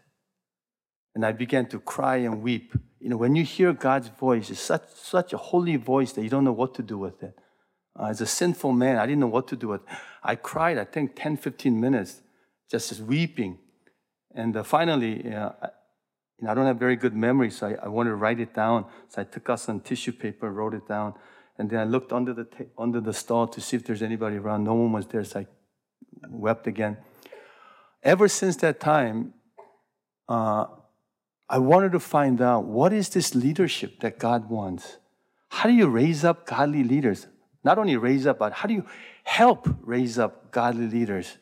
[1.14, 2.74] And I began to cry and weep.
[3.00, 6.30] You know, when you hear God's voice, it's such, such a holy voice that you
[6.30, 7.36] don't know what to do with it.
[7.98, 9.88] Uh, as a sinful man, I didn't know what to do with it.
[10.24, 12.22] I cried, I think, 10, 15 minutes,
[12.70, 13.60] just, just weeping.
[14.34, 15.70] And uh, finally, know, I,
[16.40, 18.54] you know, I don't have very good memory, so I, I, wanted to write it
[18.54, 18.86] down.
[19.08, 21.14] So I took out some tissue paper, wrote it down,
[21.58, 22.48] and then I looked under the,
[22.78, 24.66] under the stall to see if there's anybody around.
[24.66, 25.48] No one was there, so I
[26.30, 26.98] wept again.
[28.04, 29.34] Ever since that time,
[30.30, 30.66] uh,
[31.50, 34.98] I wanted to find out what is this leadership that God wants?
[35.50, 37.28] How do you raise up godly leaders?
[37.64, 38.86] Not only raise up, but how do you
[39.24, 41.38] help raise up godly leaders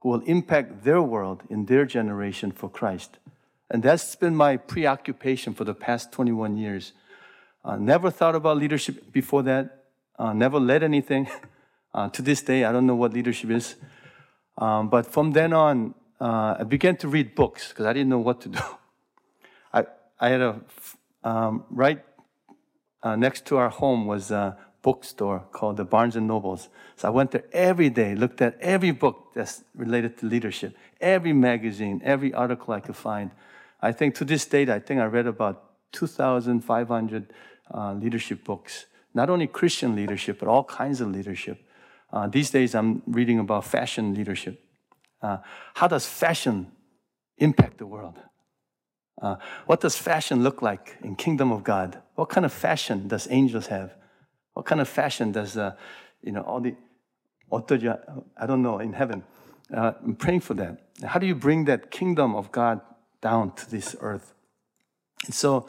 [0.00, 3.18] who will impact their world in their generation for Christ?
[3.70, 6.92] And that's been my preoccupation for the past 21 years.
[7.64, 9.84] Uh, never thought about leadership before that,
[10.18, 11.28] uh, never led anything.
[11.94, 13.76] Uh, to this day, I don't know what leadership is.
[14.58, 18.18] Um, but from then on, uh, I began to read books because I didn't know
[18.18, 18.60] what to do.
[20.22, 20.60] I had a
[21.24, 22.00] um, right
[23.02, 26.68] uh, next to our home was a bookstore called the Barnes and Nobles.
[26.94, 31.32] So I went there every day, looked at every book that's related to leadership, every
[31.32, 33.32] magazine, every article I could find.
[33.80, 37.32] I think to this date, I think I read about 2,500
[37.74, 38.86] uh, leadership books.
[39.14, 41.60] Not only Christian leadership, but all kinds of leadership.
[42.12, 44.62] Uh, these days, I'm reading about fashion leadership.
[45.22, 45.38] Uh,
[45.74, 46.70] how does fashion
[47.38, 48.18] impact the world?
[49.20, 52.02] Uh, what does fashion look like in kingdom of God?
[52.16, 53.94] What kind of fashion does angels have?
[54.54, 55.76] What kind of fashion does, uh,
[56.22, 56.74] you know, all the,
[58.36, 59.22] I don't know, in heaven?
[59.72, 60.90] Uh, I'm praying for that.
[61.04, 62.80] How do you bring that kingdom of God
[63.20, 64.34] down to this earth?
[65.24, 65.68] And so,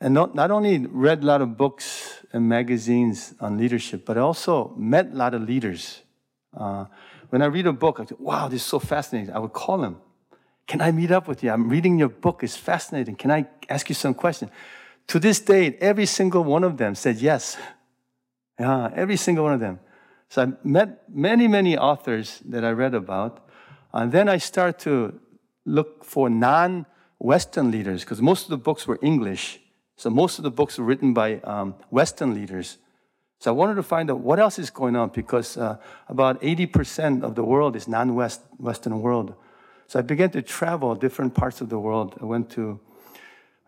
[0.00, 4.20] and not, not only read a lot of books and magazines on leadership, but I
[4.20, 6.00] also met a lot of leaders.
[6.56, 6.86] Uh,
[7.28, 9.34] when I read a book, I think, wow, this is so fascinating.
[9.34, 10.00] I would call them
[10.70, 11.50] can I meet up with you?
[11.50, 12.44] I'm reading your book.
[12.44, 13.16] It's fascinating.
[13.16, 14.52] Can I ask you some questions?
[15.08, 17.56] To this day, every single one of them said yes.
[18.60, 19.80] Yeah, every single one of them.
[20.28, 23.48] So I met many, many authors that I read about.
[23.92, 25.18] And then I start to
[25.64, 26.84] look for non
[27.18, 29.59] Western leaders, because most of the books were English.
[30.00, 32.78] So most of the books were written by um, Western leaders.
[33.38, 35.76] So I wanted to find out what else is going on, because uh,
[36.08, 39.34] about 80% of the world is non Western world.
[39.88, 42.16] So I began to travel different parts of the world.
[42.18, 42.80] I went to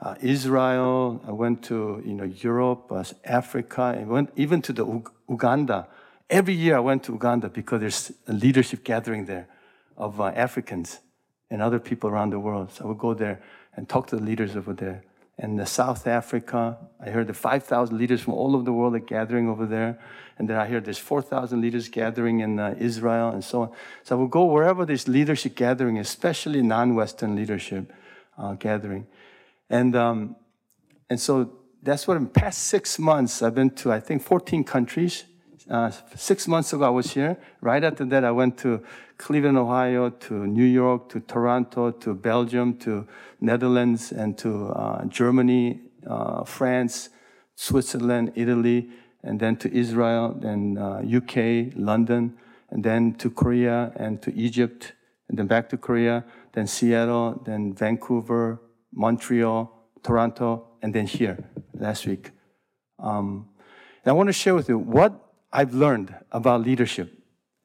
[0.01, 4.87] uh, Israel, I went to you know, Europe, uh, Africa, I went even to the
[4.87, 5.87] U- Uganda.
[6.31, 9.49] Every year I went to Uganda because there's a leadership gathering there
[9.99, 11.01] of uh, Africans
[11.51, 12.73] and other people around the world.
[12.73, 13.43] So I would go there
[13.77, 15.05] and talk to the leaders over there.
[15.43, 19.01] And the South Africa, I heard the 5,000 leaders from all over the world are
[19.01, 19.99] gathering over there.
[20.39, 23.71] And then I hear there's 4,000 leaders gathering in uh, Israel and so on.
[24.05, 27.93] So I will go wherever there's leadership gathering, especially non-Western leadership
[28.39, 29.09] uh, gathering.
[29.69, 30.37] And, um,
[31.11, 31.53] and so
[31.83, 35.25] that's what in the past six months, I've been to, I think, 14 countries.
[35.71, 37.37] Uh, six months ago, I was here.
[37.61, 38.83] Right after that, I went to
[39.17, 43.07] Cleveland, Ohio, to New York, to Toronto, to Belgium, to
[43.41, 47.11] Netherlands, and to uh, Germany, uh, France,
[47.55, 48.89] Switzerland, Italy,
[49.23, 52.37] and then to Israel, then UK, uh, London,
[52.71, 54.95] and then to Korea and to Egypt,
[55.29, 58.61] and then back to Korea, then Seattle, then Vancouver,
[58.93, 59.71] Montreal,
[60.03, 61.39] Toronto, and then here
[61.75, 62.31] last week.
[62.99, 63.49] Um,
[64.05, 65.22] and I want to share with you what
[65.53, 67.13] I've learned about leadership.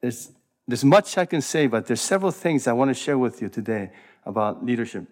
[0.00, 0.30] There's,
[0.66, 3.48] there's much I can say, but there's several things I want to share with you
[3.48, 3.90] today
[4.24, 5.04] about leadership.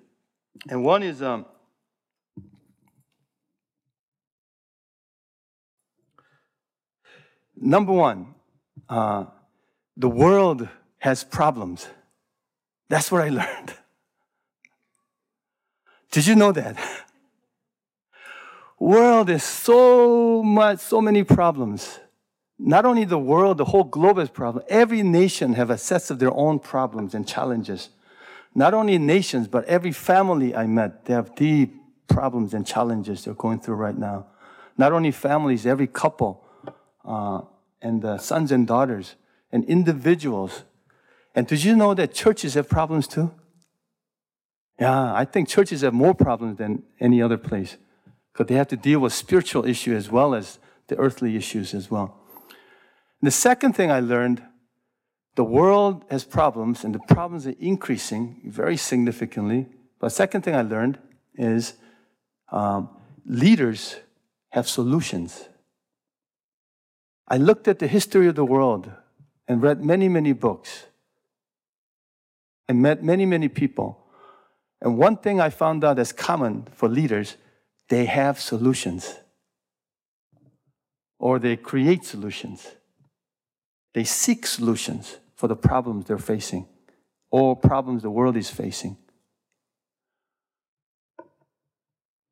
[0.69, 1.47] And one is um,
[7.57, 8.35] Number one,
[8.89, 9.25] uh,
[9.97, 11.89] the world has problems.
[12.89, 13.75] That's what I learned.
[16.11, 16.77] Did you know that?
[18.79, 21.99] world is so much, so many problems.
[22.59, 24.67] Not only the world, the whole globe has problems.
[24.71, 27.91] Every nation have a set of their own problems and challenges.
[28.55, 31.75] Not only nations, but every family I met, they have deep
[32.09, 34.27] problems and challenges they're going through right now.
[34.79, 36.45] Not only families, every couple
[37.05, 37.43] uh,
[37.83, 39.17] and sons and daughters
[39.53, 40.65] and individuals.
[41.35, 43.33] And did you know that churches have problems too?
[44.81, 47.77] Yeah, I think churches have more problems than any other place
[48.33, 51.91] because they have to deal with spiritual issues as well as the earthly issues as
[51.91, 52.26] well.
[53.21, 54.43] And the second thing I learned
[55.37, 59.67] the world has problems and the problems are increasing very significantly.
[59.99, 60.99] But second thing I learned
[61.35, 61.75] is
[62.51, 62.89] um,
[63.27, 63.97] leaders
[64.51, 65.49] have solutions.
[67.29, 68.91] I looked at the history of the world
[69.47, 70.87] and read many, many books
[72.69, 74.07] and met many, many people.
[74.81, 77.37] And one thing I found out that's common for leaders,
[77.89, 79.17] they have solutions
[81.19, 82.75] or they create solutions.
[83.97, 86.69] They seek solutions for the problems they're facing
[87.31, 88.99] or problems the world is facing.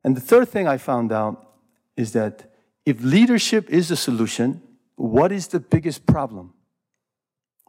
[0.05, 1.55] And the third thing I found out
[1.97, 2.53] is that
[2.85, 4.61] if leadership is the solution,
[4.97, 6.53] what is the biggest problem?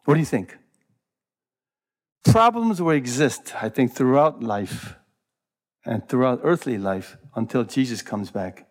[0.03, 0.57] What do you think?
[2.25, 4.95] Problems will exist, I think, throughout life
[5.85, 8.67] and throughout earthly life until Jesus comes back,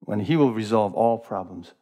[0.00, 1.72] when he will resolve all problems.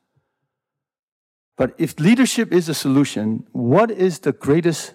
[1.60, 4.94] But if leadership is a solution, what is the greatest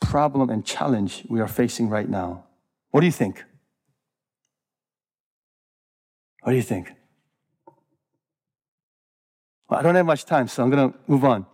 [0.00, 2.46] problem and challenge we are facing right now?
[2.90, 3.44] What do you think?
[6.40, 6.90] What do you think?
[9.68, 11.44] Well, I don't have much time, so I'm going to move on.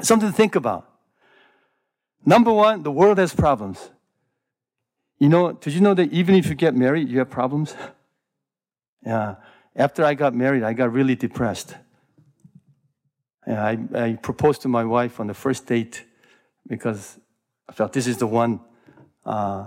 [0.00, 0.88] Something to think about.
[2.24, 3.90] Number one, the world has problems.
[5.18, 7.74] You know, did you know that even if you get married, you have problems?
[9.04, 9.34] yeah.
[9.74, 11.74] After I got married, I got really depressed.
[13.46, 16.04] I, I proposed to my wife on the first date
[16.66, 17.18] because
[17.68, 18.60] I felt this is the one.
[19.24, 19.66] Uh,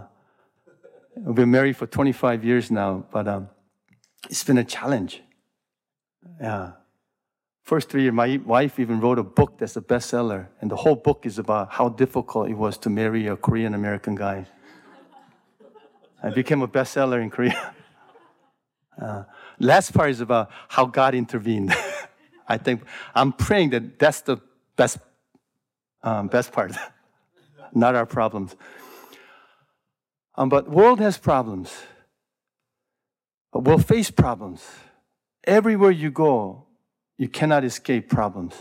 [1.15, 3.49] we've been married for 25 years now, but um,
[4.29, 5.21] it's been a challenge.
[6.41, 6.71] Yeah.
[7.63, 10.95] First three years, my wife even wrote a book that's a bestseller, and the whole
[10.95, 14.45] book is about how difficult it was to marry a Korean American guy.
[16.21, 17.73] I became a bestseller in Korea.
[18.97, 19.25] Uh,
[19.59, 21.75] last part is about how God intervened.
[22.47, 24.38] I think I'm praying that that's the
[24.75, 24.97] best,
[26.03, 26.73] um, best part,
[27.73, 28.55] not our problems.
[30.36, 31.73] Um, but world has problems.
[33.53, 34.65] We'll face problems.
[35.45, 36.65] Everywhere you go,
[37.17, 38.53] you cannot escape problems.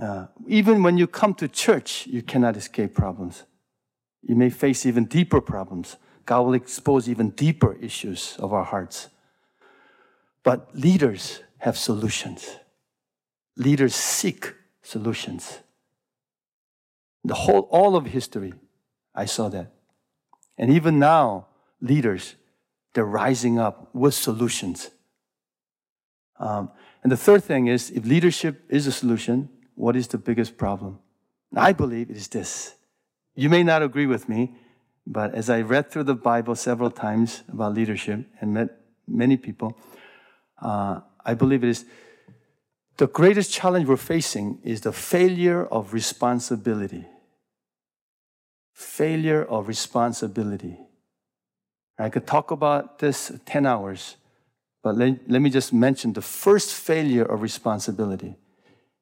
[0.00, 3.44] Uh, even when you come to church, you cannot escape problems.
[4.22, 5.96] You may face even deeper problems.
[6.24, 9.08] God will expose even deeper issues of our hearts.
[10.42, 12.56] But leaders have solutions.
[13.56, 15.58] Leaders seek solutions.
[17.24, 18.54] The whole, all of history,
[19.14, 19.72] I saw that.
[20.56, 21.48] And even now,
[21.80, 22.36] leaders,
[22.94, 24.90] they're rising up with solutions.
[26.38, 26.70] Um,
[27.02, 30.98] and the third thing is if leadership is a solution, what is the biggest problem?
[31.54, 32.74] I believe it is this
[33.34, 34.54] You may not agree with me,
[35.06, 38.70] but as I read through the Bible several times about leadership and met
[39.06, 39.76] many people,
[40.60, 41.84] uh, I believe it is
[42.96, 47.04] the greatest challenge we're facing is the failure of responsibility.
[48.72, 50.78] Failure of responsibility.
[51.98, 54.16] I could talk about this 10 hours,
[54.82, 58.34] but let, let me just mention the first failure of responsibility.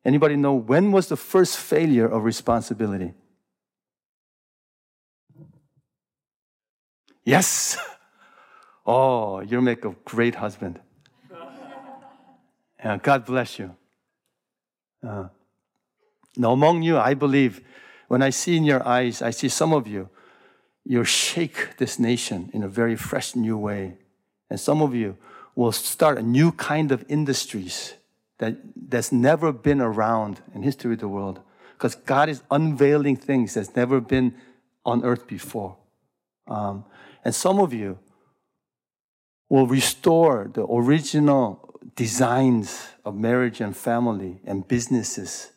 [0.05, 3.15] Anybody know when was the first failure of responsibility?
[7.25, 7.79] Yes.
[8.89, 10.79] Oh, you make a great husband.
[12.79, 13.75] Yeah, God bless you.
[15.07, 15.29] Uh,
[16.37, 17.63] now, among you, I believe,
[18.09, 20.09] when I see in your eyes, I see some of you,
[20.85, 23.95] you shake this nation in a very fresh new way.
[24.51, 25.17] And some of you
[25.55, 27.95] will start a new kind of industries
[28.39, 31.41] that, that's never been around in history of the world.
[31.73, 34.35] Because God is unveiling things that's never been
[34.85, 35.77] on earth before.
[36.47, 36.85] Um,
[37.25, 37.99] and some of you
[39.49, 41.66] will restore the original
[41.97, 45.51] designs of marriage and family and businesses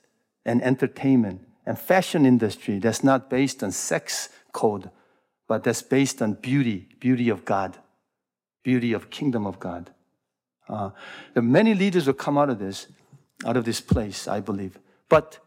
[0.45, 4.89] and entertainment and fashion industry that's not based on sex code,
[5.47, 7.77] but that's based on beauty, beauty of God,
[8.63, 9.91] beauty of kingdom of God.
[10.67, 10.91] Uh,
[11.35, 12.87] many leaders will come out of this,
[13.45, 14.79] out of this place, I believe.
[15.09, 15.39] But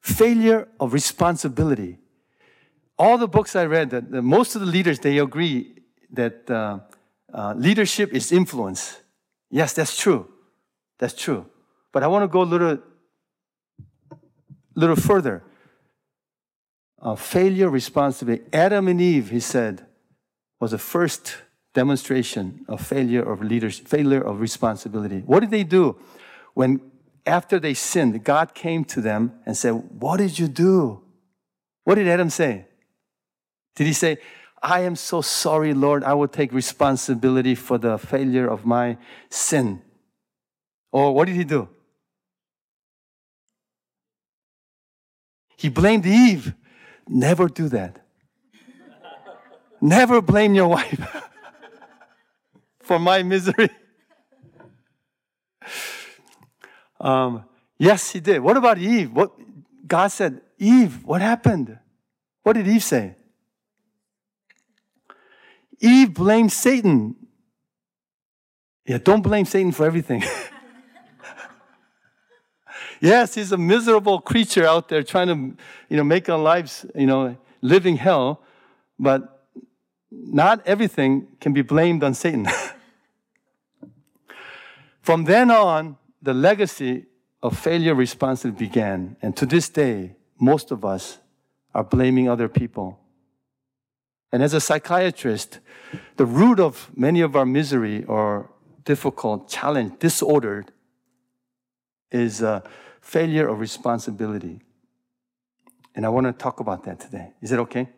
[0.00, 1.98] failure of responsibility.
[2.98, 5.78] All the books I read, that, most of the leaders they agree
[6.10, 6.80] that uh,
[7.32, 9.01] uh, leadership is influence.
[9.52, 10.28] Yes, that's true.
[10.98, 11.46] That's true.
[11.92, 12.78] But I want to go a little,
[14.74, 15.44] little further.
[17.16, 18.44] Failure responsibility.
[18.52, 19.86] Adam and Eve, he said,
[20.58, 21.36] was the first
[21.74, 25.18] demonstration of failure of leadership, failure of responsibility.
[25.26, 25.98] What did they do
[26.54, 26.80] when
[27.26, 31.02] after they sinned, God came to them and said, What did you do?
[31.84, 32.66] What did Adam say?
[33.74, 34.18] Did he say,
[34.62, 38.96] I am so sorry, Lord, I will take responsibility for the failure of my
[39.28, 39.82] sin?
[40.92, 41.68] Or what did he do?
[45.56, 46.54] He blamed Eve.
[47.08, 47.98] Never do that.
[49.80, 51.00] Never blame your wife.
[52.82, 53.70] for my misery?
[57.00, 57.46] Um,
[57.78, 58.38] yes, he did.
[58.38, 59.12] What about Eve?
[59.12, 59.32] What
[59.88, 61.76] God said, Eve, what happened?
[62.44, 63.16] What did Eve say?
[65.82, 67.16] Eve blamed Satan.
[68.86, 70.22] Yeah, don't blame Satan for everything.
[73.00, 75.56] yes, he's a miserable creature out there trying to,
[75.88, 78.42] you know, make our lives, you know, living hell,
[78.98, 79.46] but
[80.10, 82.46] not everything can be blamed on Satan.
[85.00, 87.06] From then on, the legacy
[87.42, 89.16] of failure responsibility began.
[89.20, 91.18] And to this day, most of us
[91.74, 93.01] are blaming other people.
[94.32, 95.60] And as a psychiatrist,
[96.16, 98.50] the root of many of our misery or
[98.84, 100.72] difficult, challenge, disordered,
[102.10, 102.62] is a
[103.02, 104.60] failure of responsibility.
[105.94, 107.32] And I want to talk about that today.
[107.42, 107.90] Is it okay?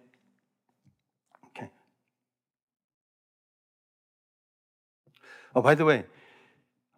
[1.47, 1.71] Okay.
[5.55, 6.05] Oh, by the way,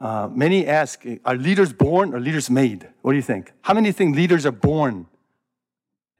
[0.00, 2.88] uh, many ask, are leaders born or leaders made?
[3.02, 3.52] What do you think?
[3.62, 5.06] How many think leaders are born?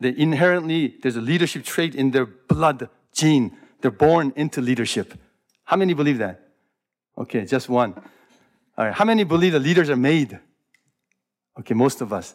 [0.01, 3.57] That inherently, there's a leadership trait in their blood gene.
[3.81, 5.15] They're born into leadership.
[5.65, 6.41] How many believe that?
[7.19, 7.95] Okay, just one.
[8.79, 10.39] All right, how many believe that leaders are made?
[11.59, 12.35] Okay, most of us.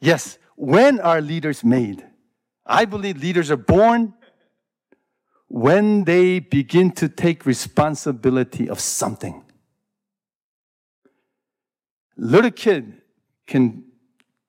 [0.00, 2.04] Yes, when are leaders made?
[2.66, 4.14] I believe leaders are born
[5.48, 9.44] when they begin to take responsibility of something.
[12.16, 13.02] Little kid
[13.46, 13.84] can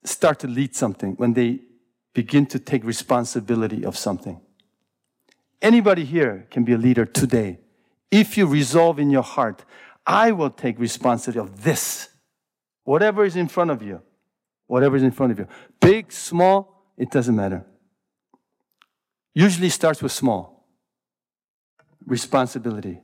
[0.04, 1.60] start to lead something when they
[2.14, 4.40] begin to take responsibility of something.
[5.62, 7.60] Anybody here can be a leader today.
[8.12, 9.66] If you resolve in your heart,
[10.06, 12.10] I will take responsibility of this.
[12.84, 14.02] Whatever is in front of you,
[14.68, 15.48] whatever is in front of you.
[15.80, 17.66] Big, small, it doesn't matter.
[19.34, 20.68] Usually starts with small.
[22.06, 23.02] Responsibility.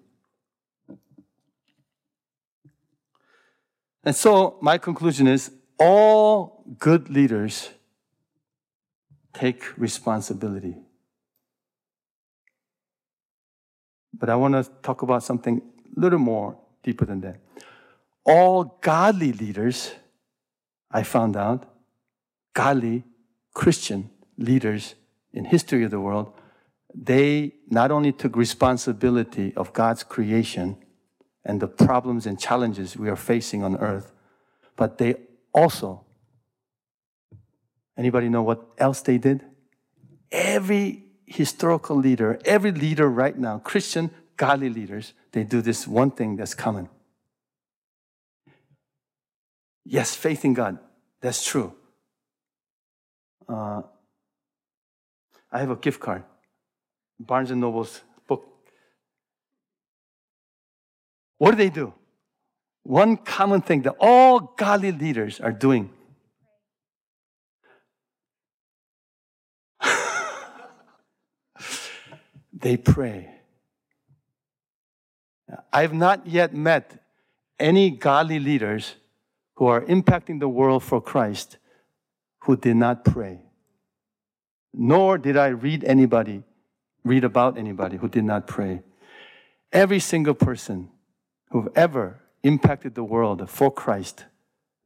[4.04, 7.70] And so, my conclusion is all good leaders
[9.34, 10.76] take responsibility.
[14.14, 15.62] But I want to talk about something
[15.96, 17.38] a little more deeper than that.
[18.26, 19.94] All godly leaders,
[20.92, 21.66] I found out,
[22.54, 23.04] godly
[23.54, 24.96] Christian leaders
[25.34, 26.34] in history of the world,
[26.94, 30.78] they not only took responsibility of God's creation,
[31.44, 34.14] and the problems and challenges we are facing on earth,
[34.76, 35.16] but they
[35.54, 36.06] also,
[37.98, 39.44] anybody know what else they did?
[40.32, 46.36] every historical leader, every leader right now, Christian, godly leaders, they do this one thing
[46.36, 46.90] that's common.
[49.86, 50.78] Yes, faith in God.
[51.22, 51.74] That's true.
[53.48, 53.82] Uh,
[55.52, 56.24] I have a gift card.
[57.20, 58.46] Barnes and Noble's book.
[61.38, 61.94] What do they do?
[62.84, 65.92] One common thing that all godly leaders are doing.
[72.62, 73.30] They pray.
[75.72, 77.04] I've not yet met
[77.60, 78.96] any godly leaders
[79.56, 81.58] who are impacting the world for Christ
[82.42, 83.42] who did not pray.
[84.74, 86.44] Nor did I read anybody,
[87.04, 88.82] read about anybody who did not pray.
[89.72, 90.90] Every single person
[91.52, 94.26] who've ever impacted the world for Christ,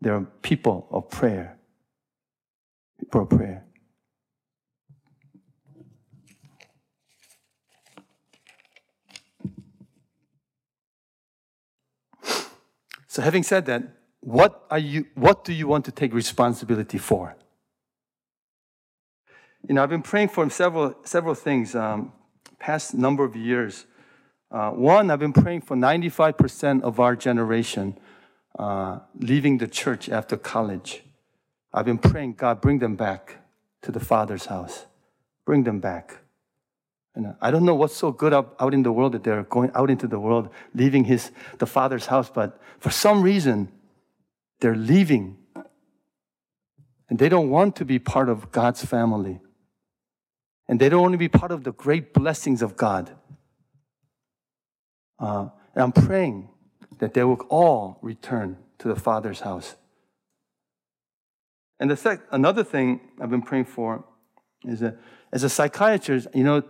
[0.01, 1.57] they're people of prayer.
[2.99, 3.65] People of prayer.
[13.15, 13.81] So having said that,
[14.19, 17.37] what are you what do you want to take responsibility for?
[19.65, 22.11] You know, I've been praying for several several things um,
[22.59, 23.85] past number of years.
[24.51, 27.97] Uh, one, I've been praying for 95% of our generation
[28.59, 31.01] uh, leaving the church after college.
[31.73, 33.37] I've been praying, God, bring them back
[33.83, 34.87] to the Father's house.
[35.45, 36.17] Bring them back.
[37.15, 39.71] And I don't know what's so good out, out in the world that they're going
[39.73, 43.71] out into the world, leaving his, the Father's house, but for some reason,
[44.59, 45.37] they're leaving.
[47.09, 49.39] And they don't want to be part of God's family.
[50.67, 53.15] And they don't want to be part of the great blessings of God.
[55.17, 56.49] Uh, and I'm praying
[56.99, 59.75] that they will all return to the Father's house.
[61.79, 64.03] And the sec- another thing I've been praying for
[64.63, 64.97] is that
[65.31, 66.63] as a psychiatrist, you know,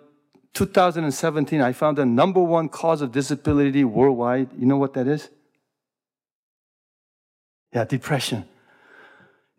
[0.56, 4.50] 2017, I found the number one cause of disability worldwide.
[4.58, 5.30] You know what that is?
[7.74, 8.46] Yeah, depression.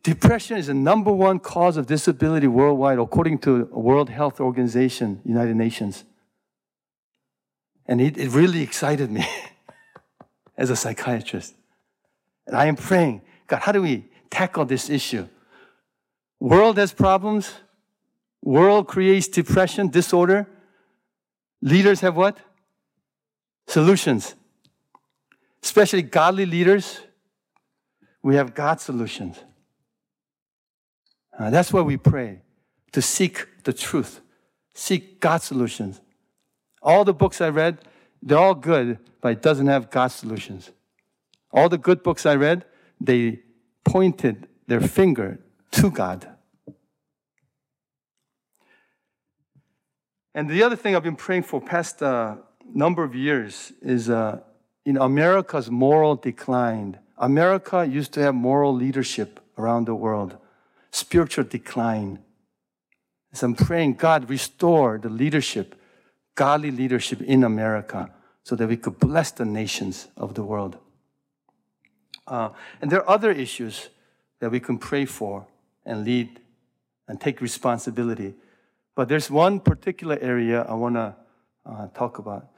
[0.02, 5.54] Depression is the number one cause of disability worldwide, according to World Health Organization, United
[5.54, 6.04] Nations.
[7.86, 9.28] And it, it really excited me
[10.56, 11.54] as a psychiatrist.
[12.46, 15.28] And I am praying, God, how do we tackle this issue?
[16.40, 17.52] World has problems.
[18.42, 20.46] World creates depression, disorder.
[21.62, 22.38] Leaders have what?
[23.66, 24.34] Solutions.
[25.62, 27.00] Especially godly leaders,
[28.22, 29.38] we have God's solutions.
[31.38, 32.40] Uh, that's why we pray
[32.92, 34.20] to seek the truth,
[34.74, 36.00] seek God's solutions.
[36.82, 37.78] All the books I read,
[38.22, 40.70] they're all good, but it doesn't have God's solutions.
[41.52, 42.64] All the good books I read,
[43.00, 43.40] they
[43.84, 45.40] pointed their finger
[45.72, 46.35] to God.
[50.36, 52.36] And the other thing I've been praying for past uh,
[52.74, 54.40] number of years is uh,
[54.84, 56.98] in America's moral decline.
[57.16, 60.36] America used to have moral leadership around the world,
[60.90, 62.18] spiritual decline.
[63.32, 65.74] So I'm praying, God, restore the leadership,
[66.34, 68.10] godly leadership in America
[68.42, 70.76] so that we could bless the nations of the world.
[72.26, 72.50] Uh,
[72.82, 73.88] and there are other issues
[74.40, 75.46] that we can pray for
[75.86, 76.40] and lead
[77.08, 78.34] and take responsibility.
[78.96, 81.14] But there's one particular area I want to
[81.66, 82.48] uh, talk about.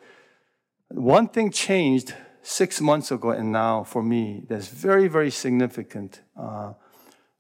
[0.89, 6.23] One thing changed six months ago and now for me that's very, very significant.
[6.39, 6.75] Uh,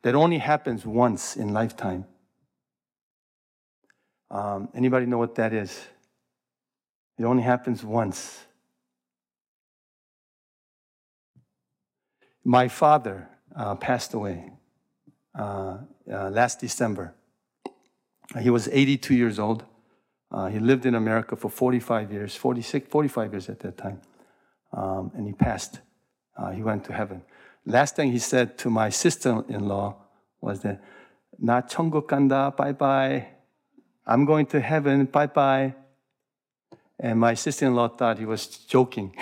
[0.02, 2.04] that only happens once in lifetime.
[4.30, 5.80] Um, anybody know what that is?
[7.18, 8.44] It only happens once.
[12.44, 14.50] My father uh, passed away
[15.38, 15.78] uh,
[16.10, 17.14] uh last December.
[18.41, 19.63] He was 82 years old.
[20.31, 24.01] Uh, he lived in America for 45 years, 46, 45 years at that time.
[24.71, 25.81] Um, and he passed.
[26.35, 27.21] Uh, he went to heaven.
[27.65, 29.95] Last thing he said to my sister-in-law
[30.41, 30.81] was that,
[31.37, 33.27] "Na 천국 간다, bye bye.
[34.05, 35.75] I'm going to heaven, bye bye."
[36.99, 39.15] And my sister-in-law thought he was joking.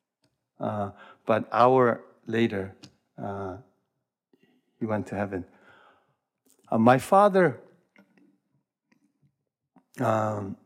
[0.59, 0.91] uh,
[1.25, 2.73] but hour later,
[3.21, 3.57] uh,
[4.79, 5.45] he went to heaven.
[6.69, 7.59] Uh, my father
[10.00, 10.56] um,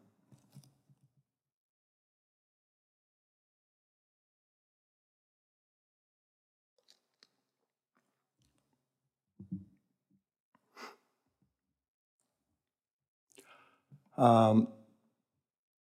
[14.17, 14.69] um,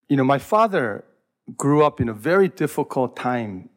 [0.09, 1.03] you know, my father
[1.57, 3.69] grew up in a very difficult time.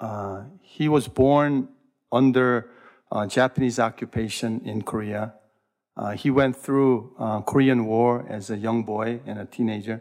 [0.00, 1.68] Uh, he was born
[2.12, 2.70] under
[3.10, 5.34] uh, Japanese occupation in Korea.
[5.98, 10.00] Uh, he went through uh, Korean War as a young boy and a teenager,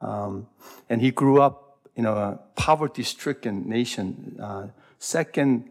[0.00, 0.46] um,
[0.88, 4.68] and he grew up in a poverty-stricken nation, uh,
[4.98, 5.68] second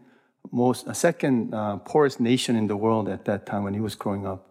[0.52, 3.96] most, uh, second uh, poorest nation in the world at that time when he was
[3.96, 4.48] growing up.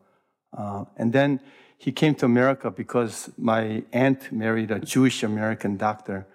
[0.56, 1.39] Uh, and then
[1.78, 6.28] he came to America because my aunt married a Jewish American doctor,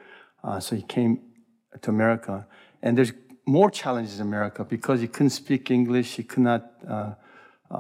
[0.61, 1.21] so he came
[1.83, 2.47] to America.
[2.83, 3.13] And there's
[3.45, 6.71] more challenges in America because he couldn't speak English, he could not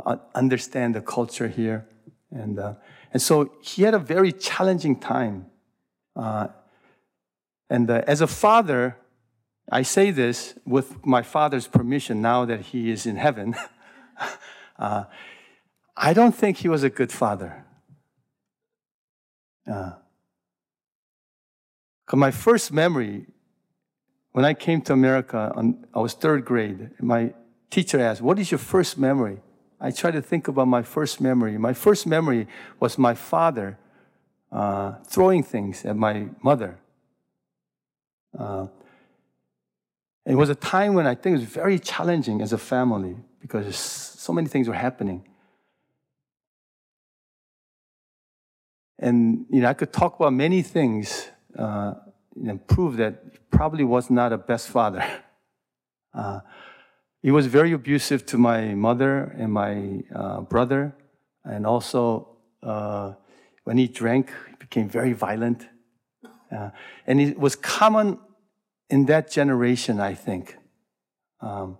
[0.06, 1.86] uh, understand the culture here.
[2.30, 2.74] And, uh,
[3.12, 5.46] and so he had a very challenging time.
[6.16, 6.48] Uh,
[7.70, 8.96] and uh, as a father,
[9.70, 13.54] I say this with my father's permission now that he is in heaven.
[14.76, 15.04] Uh,
[15.96, 17.64] I don't think he was a good father.
[19.70, 19.92] Uh,
[22.12, 23.26] my first memory,
[24.32, 27.34] when I came to America, on, I was third grade, my
[27.70, 29.40] teacher asked, What is your first memory?
[29.80, 31.58] I try to think about my first memory.
[31.58, 32.46] My first memory
[32.80, 33.78] was my father
[34.52, 36.78] uh, throwing things at my mother.
[38.38, 38.68] Uh,
[40.26, 43.76] it was a time when I think it was very challenging as a family because
[43.76, 45.26] so many things were happening.
[48.98, 51.94] And you know, I could talk about many things uh,
[52.36, 55.04] and prove that he probably was not a best father.
[56.14, 56.38] Uh,
[57.24, 60.94] he was very abusive to my mother and my uh, brother,
[61.42, 63.14] and also uh,
[63.64, 65.66] when he drank, he became very violent.
[66.54, 66.68] Uh,
[67.06, 68.18] and it was common
[68.90, 70.58] in that generation, I think.
[71.40, 71.78] Um,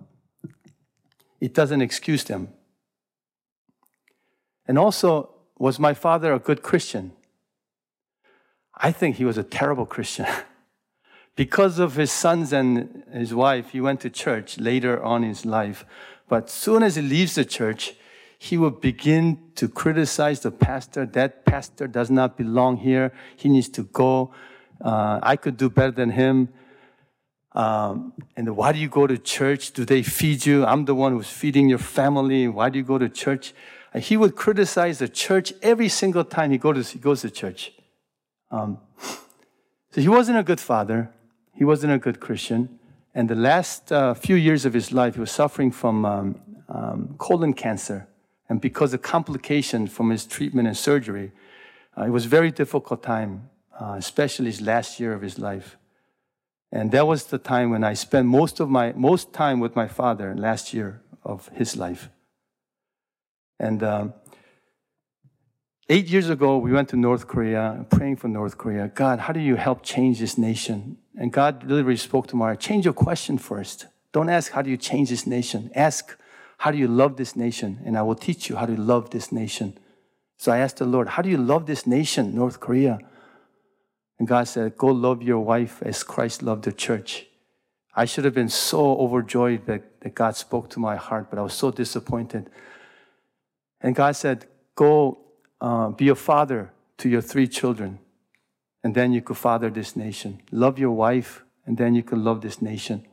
[1.43, 2.49] it doesn't excuse them.
[4.67, 5.29] And also,
[5.59, 7.13] was my father a good Christian?
[8.75, 10.25] I think he was a terrible Christian.
[11.37, 15.45] Because of his sons and his wife, he went to church later on in his
[15.45, 15.85] life.
[16.29, 17.95] But soon as he leaves the church,
[18.39, 21.07] he will begin to criticize the pastor.
[21.07, 23.13] That pastor does not belong here.
[23.37, 24.33] He needs to go.
[24.81, 26.51] Uh, I could do better than him.
[27.53, 29.73] Um, and why do you go to church?
[29.73, 30.65] Do they feed you?
[30.65, 32.49] I'm the one who's feeding your family.
[32.49, 33.55] Why do you go to church?
[33.93, 37.31] And he would criticize the church every single time he, goes to, he goes to
[37.31, 37.73] church.
[38.51, 41.11] Um, so he wasn't a good father.
[41.55, 42.79] He wasn't a good Christian.
[43.15, 47.15] And the last uh, few years of his life, he was suffering from um, um,
[47.19, 48.09] colon cancer.
[48.49, 51.33] And because of complications from his treatment and surgery,
[51.97, 53.49] uh, it was a very difficult time,
[53.81, 55.77] uh, especially his last year of his life.
[56.73, 59.87] And that was the time when I spent most of my most time with my
[59.87, 62.11] father last year of his life.
[63.61, 64.15] And um,
[65.89, 68.89] eight years ago, we went to North Korea, praying for North Korea.
[68.89, 70.99] God, how do you help change this nation?
[71.17, 72.61] And God literally spoke to my heart.
[72.61, 73.87] Change your question first.
[74.13, 75.71] Don't ask, how do you change this nation?
[75.75, 76.17] Ask,
[76.59, 77.81] how do you love this nation?
[77.85, 79.79] And I will teach you how to love this nation.
[80.37, 82.99] So I asked the Lord, how do you love this nation, North Korea?
[84.19, 87.27] And God said, go love your wife as Christ loved the church.
[87.97, 91.43] I should have been so overjoyed that, that God spoke to my heart, but I
[91.43, 92.51] was so disappointed.
[93.81, 95.19] And God said, go
[95.61, 97.99] uh, be a father to your three children
[98.85, 100.43] and then you could father this nation.
[100.53, 103.07] Love your wife, and then you could love this nation.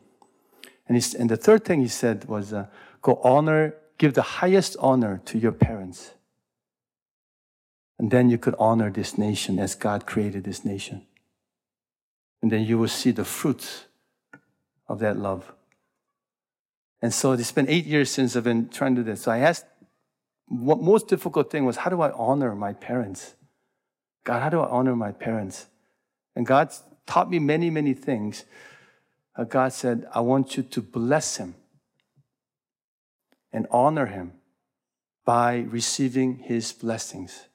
[0.87, 2.67] And, and the third thing he said was uh,
[3.01, 6.11] go honor, give the highest honor to your parents.
[7.97, 11.05] And then you could honor this nation as God created this nation.
[12.41, 13.85] And then you will see the fruits
[14.89, 15.53] of that love.
[17.01, 19.21] And so it's been eight years since I've been trying to do this.
[19.21, 19.65] So I asked,
[20.51, 23.35] what most difficult thing was how do I honor my parents?
[24.25, 25.67] God, how do I honor my parents?
[26.35, 26.71] And God
[27.05, 28.43] taught me many, many things.
[29.35, 31.55] Uh, God said, I want you to bless him
[33.53, 34.33] and honor him
[35.23, 37.47] by receiving his blessings.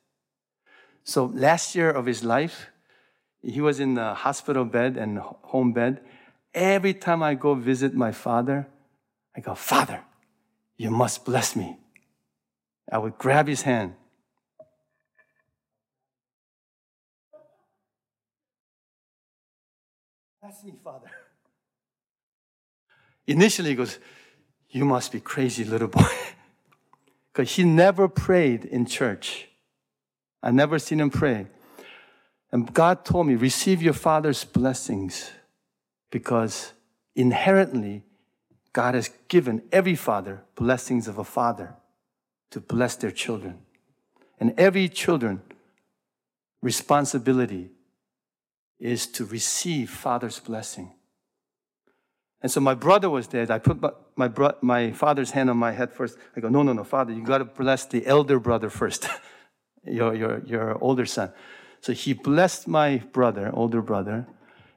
[1.04, 2.68] So last year of his life,
[3.42, 6.00] he was in the hospital bed and home bed.
[6.54, 8.66] Every time I go visit my father,
[9.36, 10.02] I go, Father,
[10.78, 11.76] you must bless me.
[12.90, 13.94] I would grab his hand
[20.46, 21.10] That's me, Father.
[23.26, 23.98] Initially, he goes,
[24.70, 26.02] You must be crazy, little boy.
[27.32, 29.48] Because he never prayed in church.
[30.42, 31.48] I never seen him pray.
[32.50, 35.32] And God told me, Receive your father's blessings
[36.10, 36.72] because
[37.14, 38.04] inherently,
[38.72, 41.74] God has given every father blessings of a father
[42.50, 43.58] to bless their children.
[44.38, 45.42] And every children
[46.62, 47.70] responsibility
[48.78, 50.92] is to receive Father's blessing.
[52.42, 53.50] And so my brother was there.
[53.50, 56.16] I put my, my, bro- my father's hand on my head first.
[56.36, 59.08] I go, no, no, no, father, you got to bless the elder brother first,
[59.84, 61.32] your, your, your older son.
[61.80, 64.26] So he blessed my brother, older brother,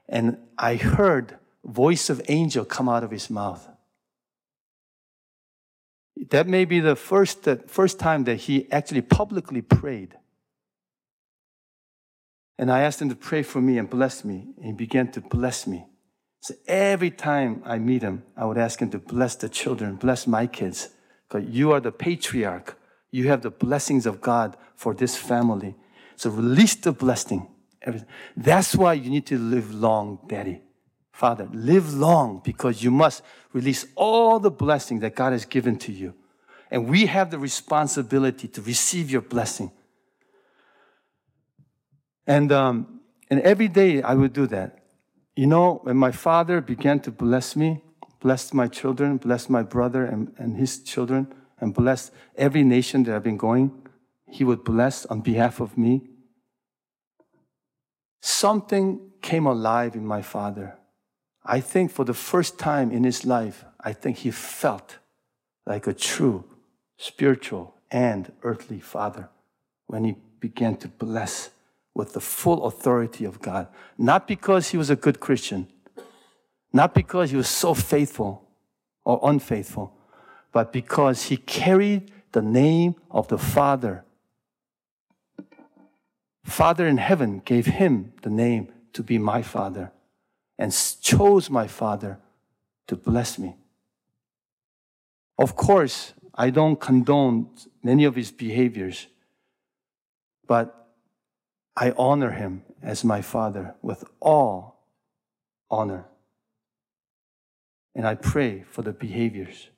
[0.08, 3.68] and I heard voice of angel come out of his mouth.
[6.28, 10.16] That may be the first, the first time that he actually publicly prayed.
[12.58, 14.52] And I asked him to pray for me and bless me.
[14.58, 15.86] And he began to bless me.
[16.42, 20.26] So every time I meet him, I would ask him to bless the children, bless
[20.26, 20.90] my kids.
[21.26, 22.76] Because you are the patriarch.
[23.10, 25.74] You have the blessings of God for this family.
[26.16, 27.48] So release the blessing.
[28.36, 30.60] That's why you need to live long, Daddy.
[31.12, 35.92] Father, live long because you must release all the blessing that God has given to
[35.92, 36.14] you.
[36.70, 39.72] And we have the responsibility to receive your blessing.
[42.26, 44.78] And, um, and every day I would do that.
[45.34, 47.82] You know, when my father began to bless me,
[48.20, 53.14] bless my children, bless my brother and, and his children, and bless every nation that
[53.14, 53.72] I've been going,
[54.28, 56.02] he would bless on behalf of me.
[58.20, 60.76] Something came alive in my father.
[61.44, 64.98] I think for the first time in his life, I think he felt
[65.66, 66.44] like a true
[66.96, 69.28] spiritual and earthly father
[69.86, 71.50] when he began to bless
[71.94, 73.68] with the full authority of God.
[73.98, 75.66] Not because he was a good Christian,
[76.72, 78.46] not because he was so faithful
[79.04, 79.92] or unfaithful,
[80.52, 84.04] but because he carried the name of the Father.
[86.44, 89.92] Father in heaven gave him the name to be my Father
[90.60, 92.18] and chose my Father
[92.86, 93.56] to bless me.
[95.38, 97.48] Of course, I don't condone
[97.82, 99.06] many of his behaviors,
[100.46, 100.88] but
[101.74, 104.84] I honor him as my father with all
[105.70, 106.04] honor.
[107.94, 109.70] And I pray for the behaviors.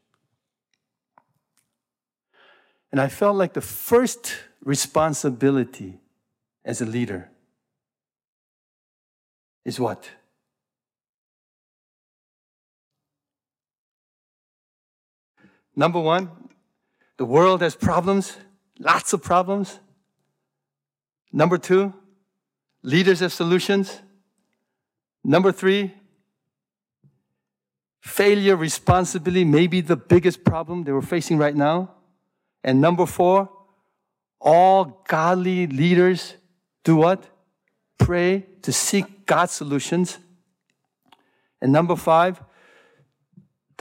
[2.91, 6.01] And I felt like the first responsibility
[6.65, 7.31] as a leader
[9.65, 10.11] is what?
[15.75, 16.31] Number one,
[17.17, 18.37] the world has problems,
[18.79, 19.79] lots of problems.
[21.33, 21.95] Number two,
[22.83, 24.01] leaders have solutions.
[25.25, 25.95] Number three,
[28.01, 31.93] failure, responsibility may be the biggest problem they were facing right now.
[32.65, 33.49] And number four,
[34.41, 36.35] all godly leaders
[36.85, 37.25] do what?
[37.99, 40.19] Pray to seek God's solutions.
[41.61, 42.43] And number five,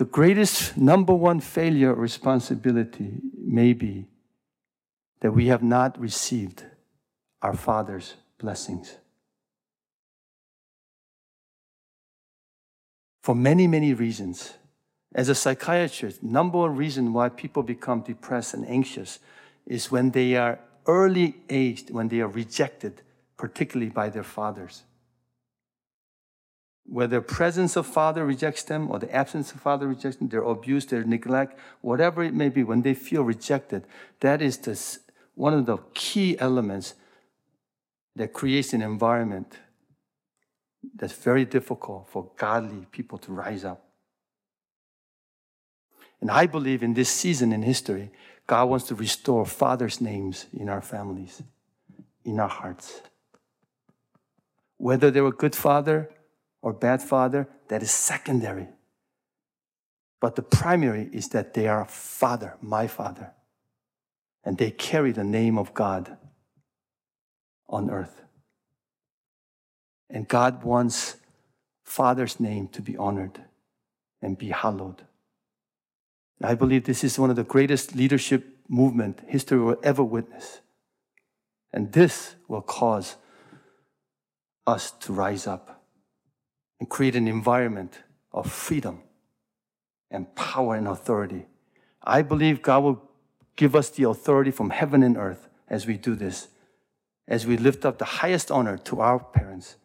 [0.02, 4.08] the greatest number one failure responsibility may be
[5.20, 6.66] that we have not received
[7.44, 8.98] our Father's blessings.
[13.22, 14.54] For many, many reasons.
[15.14, 19.20] As a psychiatrist, number one reason why people become depressed and anxious
[19.68, 23.04] is when they are early aged, when they are rejected,
[23.38, 24.82] particularly by their fathers.
[26.86, 30.86] Whether presence of father rejects them or the absence of father rejects them, their abuse,
[30.86, 33.86] their neglect, whatever it may be, when they feel rejected,
[34.20, 35.00] that is the,
[35.36, 36.96] one of the key elements
[38.16, 39.58] that creates an environment
[40.96, 43.86] that's very difficult for godly people to rise up.
[46.20, 48.12] And I believe in this season in history,
[48.48, 51.42] God wants to restore fathers' names in our families,
[52.26, 53.02] in our hearts.
[54.78, 56.10] Whether they were good father
[56.62, 58.68] or bad father, that is secondary.
[60.20, 63.32] But the primary is that they are father, my father.
[64.44, 66.18] And they carry the name of God
[67.68, 68.22] on earth.
[70.10, 71.16] And God wants
[71.84, 73.42] Father's name to be honored
[74.22, 75.04] and be hallowed.
[76.44, 80.62] I believe this is one of the greatest leadership movement history will ever witness.
[81.72, 83.16] And this will cause
[84.66, 85.81] us to rise up
[86.82, 88.00] and create an environment
[88.34, 89.04] of freedom
[90.10, 91.46] and power and authority.
[92.04, 93.10] I believe God will
[93.56, 96.50] give us the authority from heaven and earth as we do this
[97.32, 99.78] as we lift up the highest honor to our parents,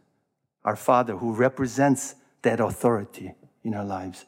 [0.64, 4.26] our Father who represents that authority in our lives.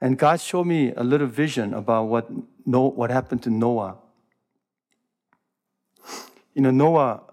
[0.00, 2.30] And God showed me a little vision about what,
[2.64, 3.98] what happened to Noah.
[6.54, 7.27] You know, Noah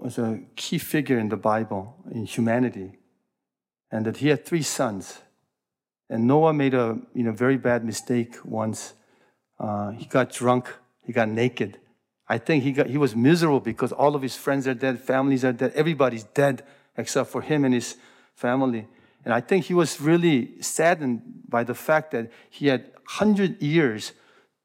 [0.00, 2.98] was a key figure in the Bible, in humanity,
[3.90, 5.20] and that he had three sons.
[6.08, 8.94] And Noah made a you know, very bad mistake once.
[9.58, 10.68] Uh, he got drunk
[11.10, 11.78] he got naked.
[12.28, 15.44] I think he, got, he was miserable because all of his friends are dead, families
[15.44, 16.62] are dead, everybody's dead
[16.96, 17.96] except for him and his
[18.36, 18.86] family.
[19.24, 24.12] And I think he was really saddened by the fact that he had 100 years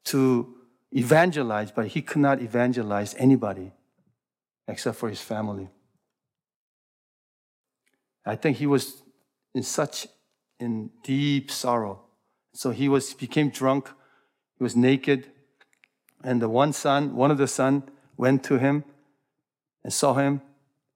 [0.04, 0.54] to
[0.92, 3.72] evangelize, but he could not evangelize anybody
[4.68, 5.68] except for his family.
[8.24, 9.02] I think he was
[9.54, 10.06] in such
[10.58, 12.02] in deep sorrow.
[12.54, 13.88] So he was became drunk,
[14.58, 15.30] he was naked,
[16.24, 17.84] and the one son, one of the son,
[18.16, 18.84] went to him
[19.84, 20.40] and saw him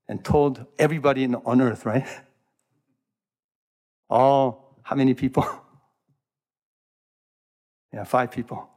[0.09, 2.07] and told everybody on earth, right?
[4.11, 5.45] All, how many people?
[7.93, 8.68] yeah, five people.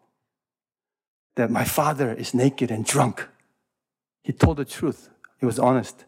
[1.36, 3.28] That my father is naked and drunk.
[4.24, 5.10] He told the truth.
[5.40, 6.06] He was honest.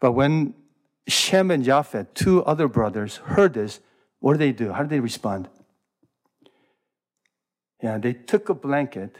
[0.00, 0.54] But when
[1.08, 3.80] Shem and Japheth, two other brothers, heard this,
[4.20, 4.72] what did they do?
[4.72, 5.48] How did they respond?
[7.82, 9.16] Yeah, they took a blanket,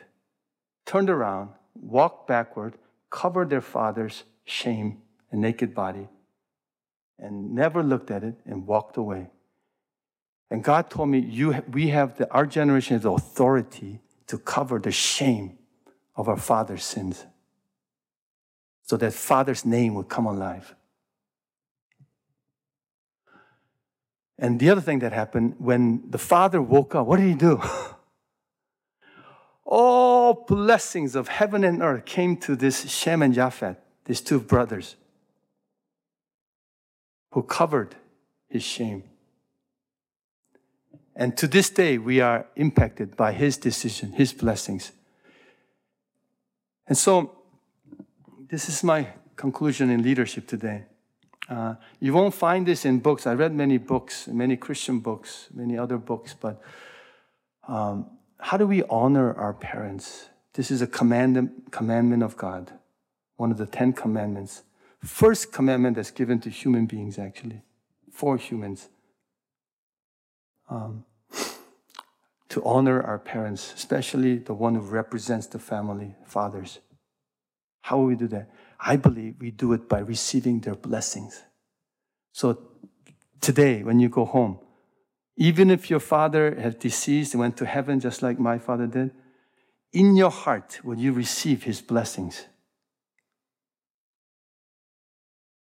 [0.85, 2.75] turned around, walked backward,
[3.11, 4.99] covered their father's shame
[5.31, 6.09] and naked body,
[7.19, 9.31] and never looked at it and walked away.
[10.51, 14.79] And God told me, you, we have the, our generation has the authority to cover
[14.79, 15.59] the shame
[16.17, 17.25] of our father's sins
[18.89, 20.75] so that father's name would come alive.
[24.39, 27.61] And the other thing that happened when the father woke up, what did he do?
[29.67, 33.77] All blessings of heaven and earth came to this Shem and Japheth,
[34.07, 34.97] these two brothers,
[37.33, 37.95] who covered
[38.49, 39.03] his shame.
[41.15, 44.93] And to this day, we are impacted by his decision, his blessings.
[46.87, 47.38] And so,
[48.49, 50.85] this is my conclusion in leadership today.
[51.49, 53.27] Uh, you won't find this in books.
[53.27, 56.61] I read many books, many Christian books, many other books, but
[57.67, 58.07] um,
[58.39, 60.29] how do we honor our parents?
[60.55, 62.73] This is a command, commandment of God,
[63.37, 64.63] one of the Ten Commandments.
[65.03, 67.63] First commandment that's given to human beings, actually,
[68.11, 68.89] for humans.
[70.69, 71.05] Um,
[72.49, 76.81] to honor our parents, especially the one who represents the family, fathers.
[77.89, 78.51] How will we do that?
[78.79, 81.43] I believe we do it by receiving their blessings.
[82.33, 82.59] So
[83.41, 84.59] today, when you go home,
[85.39, 89.13] even if your father has deceased and went to heaven just like my father did,
[89.91, 92.45] in your heart will you receive his blessings.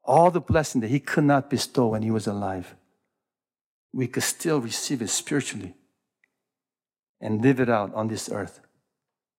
[0.02, 2.74] All the blessing that he could not bestow when he was alive,
[3.92, 5.74] we could still receive it spiritually
[7.20, 8.58] and live it out on this earth,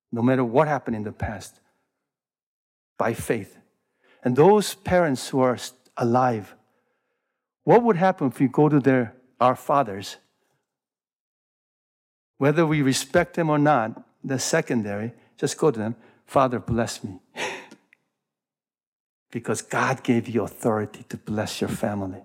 [0.09, 1.60] no matter what happened in the past
[3.01, 3.57] by faith.
[4.23, 5.57] And those parents who are
[5.97, 6.53] alive,
[7.63, 10.17] what would happen if we go to their, our fathers?
[12.37, 15.95] Whether we respect them or not, the secondary, just go to them,
[16.27, 17.17] Father, bless me.
[19.31, 22.21] because God gave you authority to bless your family.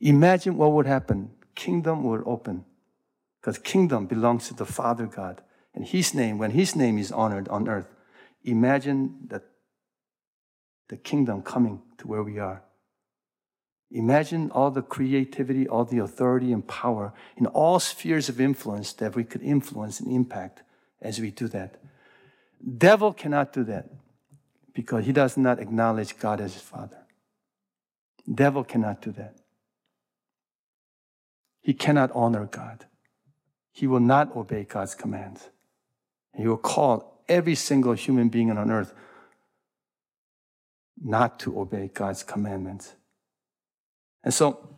[0.00, 1.30] Imagine what would happen.
[1.54, 2.66] Kingdom would open.
[3.40, 5.40] Because kingdom belongs to the Father God.
[5.74, 7.88] And his name, when his name is honored on earth,
[8.44, 9.44] Imagine that
[10.88, 12.62] the kingdom coming to where we are.
[13.92, 19.16] Imagine all the creativity, all the authority and power in all spheres of influence that
[19.16, 20.62] we could influence and impact
[21.02, 21.80] as we do that.
[22.78, 23.90] Devil cannot do that
[24.74, 26.98] because he does not acknowledge God as his father.
[28.32, 29.36] Devil cannot do that.
[31.62, 32.86] He cannot honor God.
[33.72, 35.50] He will not obey God's commands.
[36.36, 38.92] He will call every single human being on earth
[41.02, 42.94] not to obey God's commandments.
[44.22, 44.70] And so,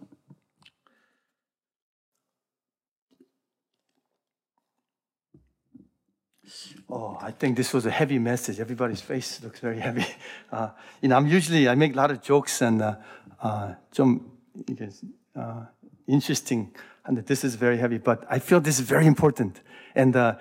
[6.95, 8.61] Oh, I think this was a heavy message.
[8.61, 10.07] Everybody's face looks very heavy.
[10.53, 10.69] Uh,
[11.01, 12.97] you know, I'm usually I make a lot of jokes and uh,
[13.41, 14.33] uh, some
[15.35, 15.65] uh,
[16.07, 16.75] interesting,
[17.07, 17.97] and this is very heavy.
[17.97, 19.63] But I feel this is very important.
[19.95, 20.35] And uh,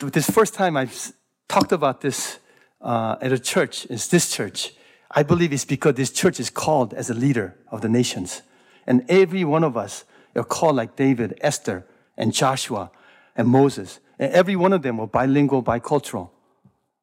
[0.00, 1.12] this first time I've
[1.48, 2.38] talked about this
[2.80, 4.72] uh, at a church, it's this church.
[5.10, 8.42] I believe it's because this church is called as a leader of the nations.
[8.86, 10.04] And every one of us
[10.36, 11.86] are called like David, Esther,
[12.16, 12.90] and Joshua,
[13.36, 14.00] and Moses.
[14.18, 16.30] And every one of them were bilingual, bicultural.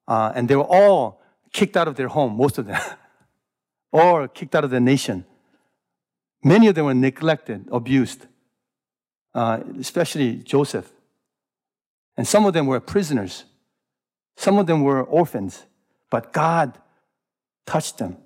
[0.07, 1.21] Uh, and they were all
[1.53, 2.81] kicked out of their home, most of them,
[3.91, 5.25] or kicked out of the nation.
[6.43, 8.25] Many of them were neglected, abused,
[9.33, 10.91] uh, especially Joseph.
[12.17, 13.45] And some of them were prisoners.
[14.41, 15.65] Some of them were orphans,
[16.09, 16.77] but God
[17.65, 18.17] touched them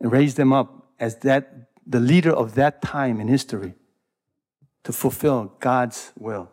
[0.00, 0.68] and raised them up
[1.00, 3.74] as that, the leader of that time in history
[4.84, 6.50] to fulfill God's will.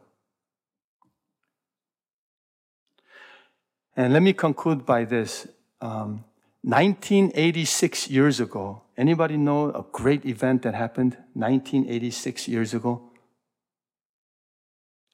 [3.95, 5.47] And let me conclude by this.
[5.82, 6.24] Um,
[6.63, 13.01] 1986 years ago, Anybody know a great event that happened 1986 years ago?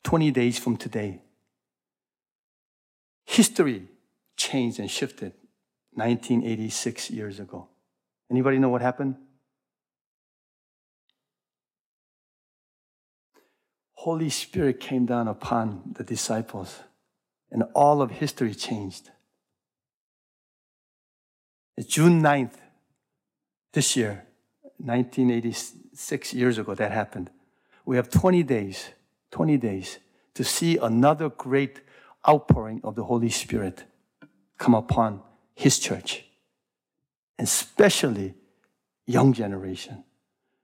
[0.03, 1.21] 20 days from today.
[3.29, 3.83] History
[4.35, 5.33] changed and shifted
[5.93, 7.67] 1986 years ago.
[8.31, 9.17] Anybody know what happened?
[13.93, 16.79] Holy Spirit came down upon the disciples
[17.51, 19.11] and all of history changed.
[21.77, 22.55] It's June 9th,
[23.73, 24.25] this year,
[24.77, 27.29] 1986 years ago, that happened.
[27.85, 28.89] We have 20 days,
[29.29, 29.99] 20 days
[30.33, 31.81] to see another great
[32.27, 33.85] outpouring of the Holy Spirit
[34.57, 35.21] come upon
[35.55, 36.25] His church,
[37.37, 38.33] especially
[39.05, 40.03] young generation.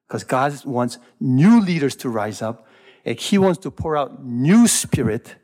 [0.07, 2.67] Because God wants new leaders to rise up,
[3.03, 5.35] and He wants to pour out new spirit,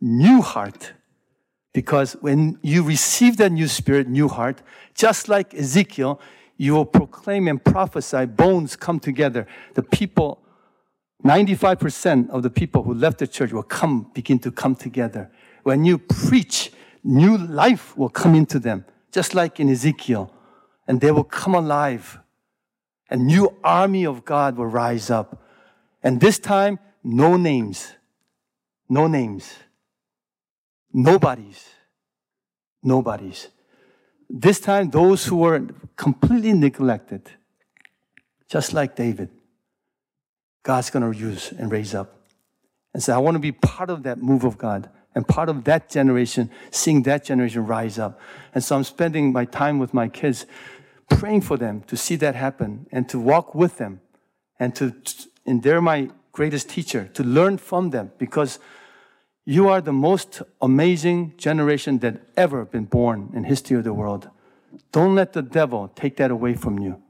[0.00, 0.92] new heart.
[1.74, 4.62] Because when you receive that new spirit, new heart,
[4.94, 6.20] just like Ezekiel,
[6.56, 9.46] you will proclaim and prophesy, bones come together.
[9.74, 10.42] The people,
[11.24, 15.30] 95% of the people who left the church will come, begin to come together.
[15.68, 16.72] When you preach,
[17.04, 20.32] new life will come into them, just like in Ezekiel,
[20.86, 22.18] and they will come alive.
[23.10, 25.44] A new army of God will rise up.
[26.02, 27.92] And this time, no names.
[28.88, 29.52] No names.
[30.90, 31.68] Nobody's.
[32.82, 33.48] Nobody's.
[34.30, 35.66] This time, those who were
[35.96, 37.28] completely neglected,
[38.48, 39.28] just like David,
[40.62, 42.08] God's going to use and raise up.
[42.94, 44.88] And say, I want to be part of that move of God
[45.18, 48.20] and part of that generation, seeing that generation rise up.
[48.54, 50.46] And so I'm spending my time with my kids,
[51.10, 54.00] praying for them to see that happen and to walk with them
[54.60, 54.94] and to,
[55.44, 58.60] and they're my greatest teacher, to learn from them because
[59.44, 64.30] you are the most amazing generation that ever been born in history of the world.
[64.92, 67.02] Don't let the devil take that away from you.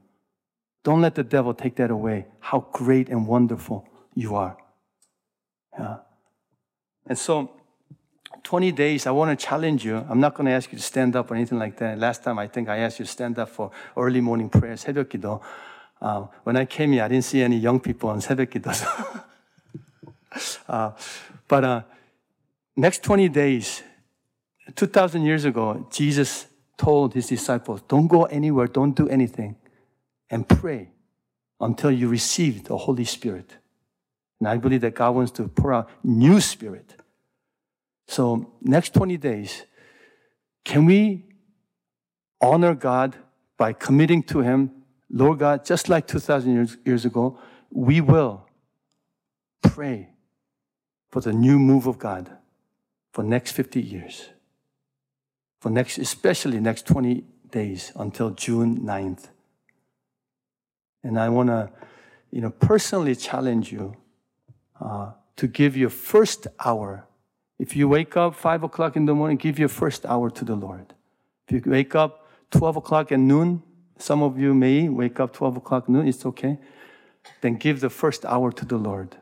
[0.83, 2.25] Don't let the devil take that away.
[2.39, 4.57] How great and wonderful you are.
[5.77, 5.97] Yeah.
[7.05, 7.51] And so,
[8.48, 10.04] 20 days, I want to challenge you.
[10.08, 11.98] I'm not going to ask you to stand up or anything like that.
[11.98, 15.08] Last time, I think I asked you to stand up for early morning prayer, 새벽
[15.08, 15.40] 기도.
[16.00, 18.70] Uh, when I came here, I didn't see any young people on 새벽 기도.
[20.68, 20.90] uh,
[21.48, 21.82] but uh,
[22.76, 23.82] next 20 days,
[24.74, 26.46] 2,000 years ago, Jesus
[26.76, 29.56] told his disciples, Don't go anywhere, don't do anything,
[30.30, 30.90] and pray
[31.60, 33.56] until you receive the Holy Spirit.
[34.40, 36.94] And I believe that God wants to pour out new spirit.
[38.09, 39.65] so, next 20 days,
[40.65, 41.25] can we
[42.41, 43.15] honor God
[43.55, 44.71] by committing to Him,
[45.11, 47.37] Lord God, just like 2,000 years, years ago,
[47.69, 48.47] we will
[49.61, 50.09] pray
[51.11, 52.35] for the new move of God
[53.13, 54.29] for next 50 years.
[55.61, 59.27] For next, especially next 20 days until June 9th.
[61.03, 61.69] And I want to,
[62.31, 63.97] you know, personally challenge you
[64.81, 67.05] uh, to give your first hour.
[67.59, 70.55] If you wake up 5 o'clock in the morning, give your first hour to the
[70.55, 70.93] Lord.
[71.49, 73.61] If you wake up 12 o'clock at noon,
[73.97, 76.57] some of you may wake up 12 o'clock noon, it's okay.
[77.41, 79.17] Then give the first hour to the Lord.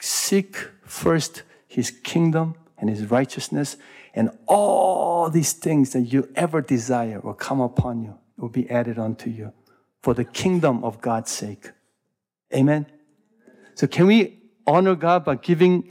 [0.00, 3.76] Seek first his kingdom and his righteousness,
[4.14, 8.98] and all these things that you ever desire will come upon you, will be added
[8.98, 9.52] unto you
[10.02, 11.70] for the kingdom of God's sake.
[12.54, 12.86] Amen.
[13.74, 15.90] So, can we honor God by giving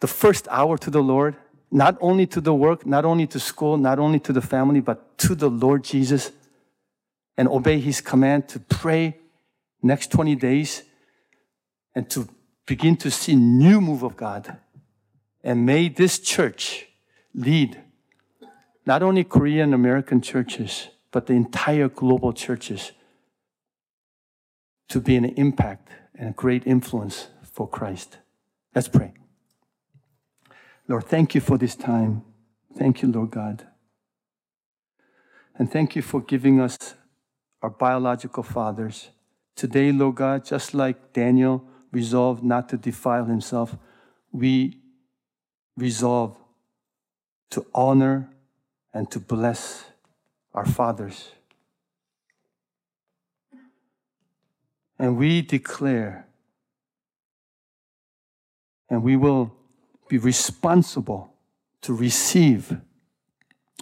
[0.00, 1.36] the first hour to the Lord?
[1.70, 5.18] Not only to the work, not only to school, not only to the family, but
[5.18, 6.30] to the Lord Jesus
[7.36, 9.16] and obey his command to pray
[9.82, 10.82] next 20 days
[11.94, 12.28] and to
[12.66, 14.58] begin to see new move of God.
[15.42, 16.86] And may this church
[17.34, 17.80] lead
[18.84, 22.92] not only Korean American churches, but the entire global churches
[24.88, 28.18] to be an impact and a great influence for Christ.
[28.74, 29.12] Let's pray.
[30.88, 32.22] Lord, thank you for this time.
[32.76, 33.66] Thank you, Lord God.
[35.58, 36.94] And thank you for giving us
[37.62, 39.08] our biological fathers.
[39.56, 43.76] Today, Lord God, just like Daniel resolved not to defile himself,
[44.30, 44.78] we
[45.76, 46.36] resolve
[47.50, 48.28] to honor
[48.92, 49.86] and to bless
[50.54, 51.30] our fathers.
[54.98, 56.26] And we declare,
[58.88, 59.52] and we will
[60.08, 61.32] be responsible
[61.82, 62.78] to receive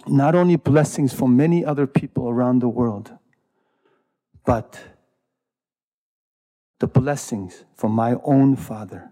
[0.07, 3.11] not only blessings from many other people around the world,
[4.45, 4.79] but
[6.79, 9.11] the blessings from my own father.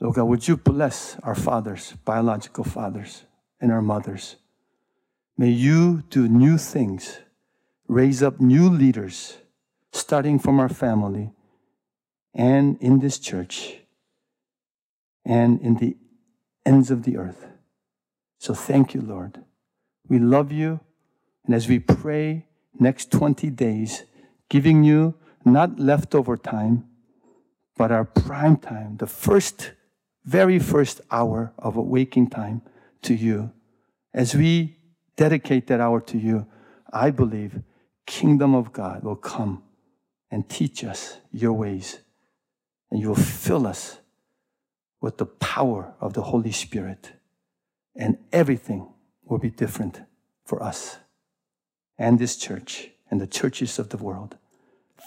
[0.00, 3.24] Lord God, would you bless our fathers, biological fathers,
[3.60, 4.36] and our mothers?
[5.36, 7.18] May you do new things
[7.88, 9.38] raise up new leaders,
[9.92, 11.32] starting from our family
[12.34, 13.78] and in this church
[15.24, 15.96] and in the
[16.66, 17.46] ends of the earth.
[18.38, 19.42] So thank you, Lord.
[20.08, 20.80] We love you.
[21.46, 22.46] And as we pray
[22.78, 24.04] next 20 days,
[24.48, 25.14] giving you
[25.44, 26.84] not leftover time,
[27.76, 29.72] but our prime time, the first,
[30.24, 32.62] very first hour of waking time
[33.02, 33.52] to you.
[34.12, 34.76] As we
[35.16, 36.46] dedicate that hour to you,
[36.92, 37.62] I believe
[38.06, 39.62] kingdom of God will come
[40.30, 41.98] and teach us your ways.
[42.90, 43.98] And you will fill us
[45.04, 47.12] with the power of the Holy Spirit.
[47.94, 48.88] And everything
[49.26, 50.00] will be different
[50.46, 50.96] for us
[51.98, 54.38] and this church and the churches of the world.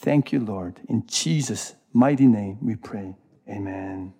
[0.04, 0.82] Thank you, Lord.
[0.88, 3.16] In Jesus' mighty name we pray.
[3.50, 4.14] Amen.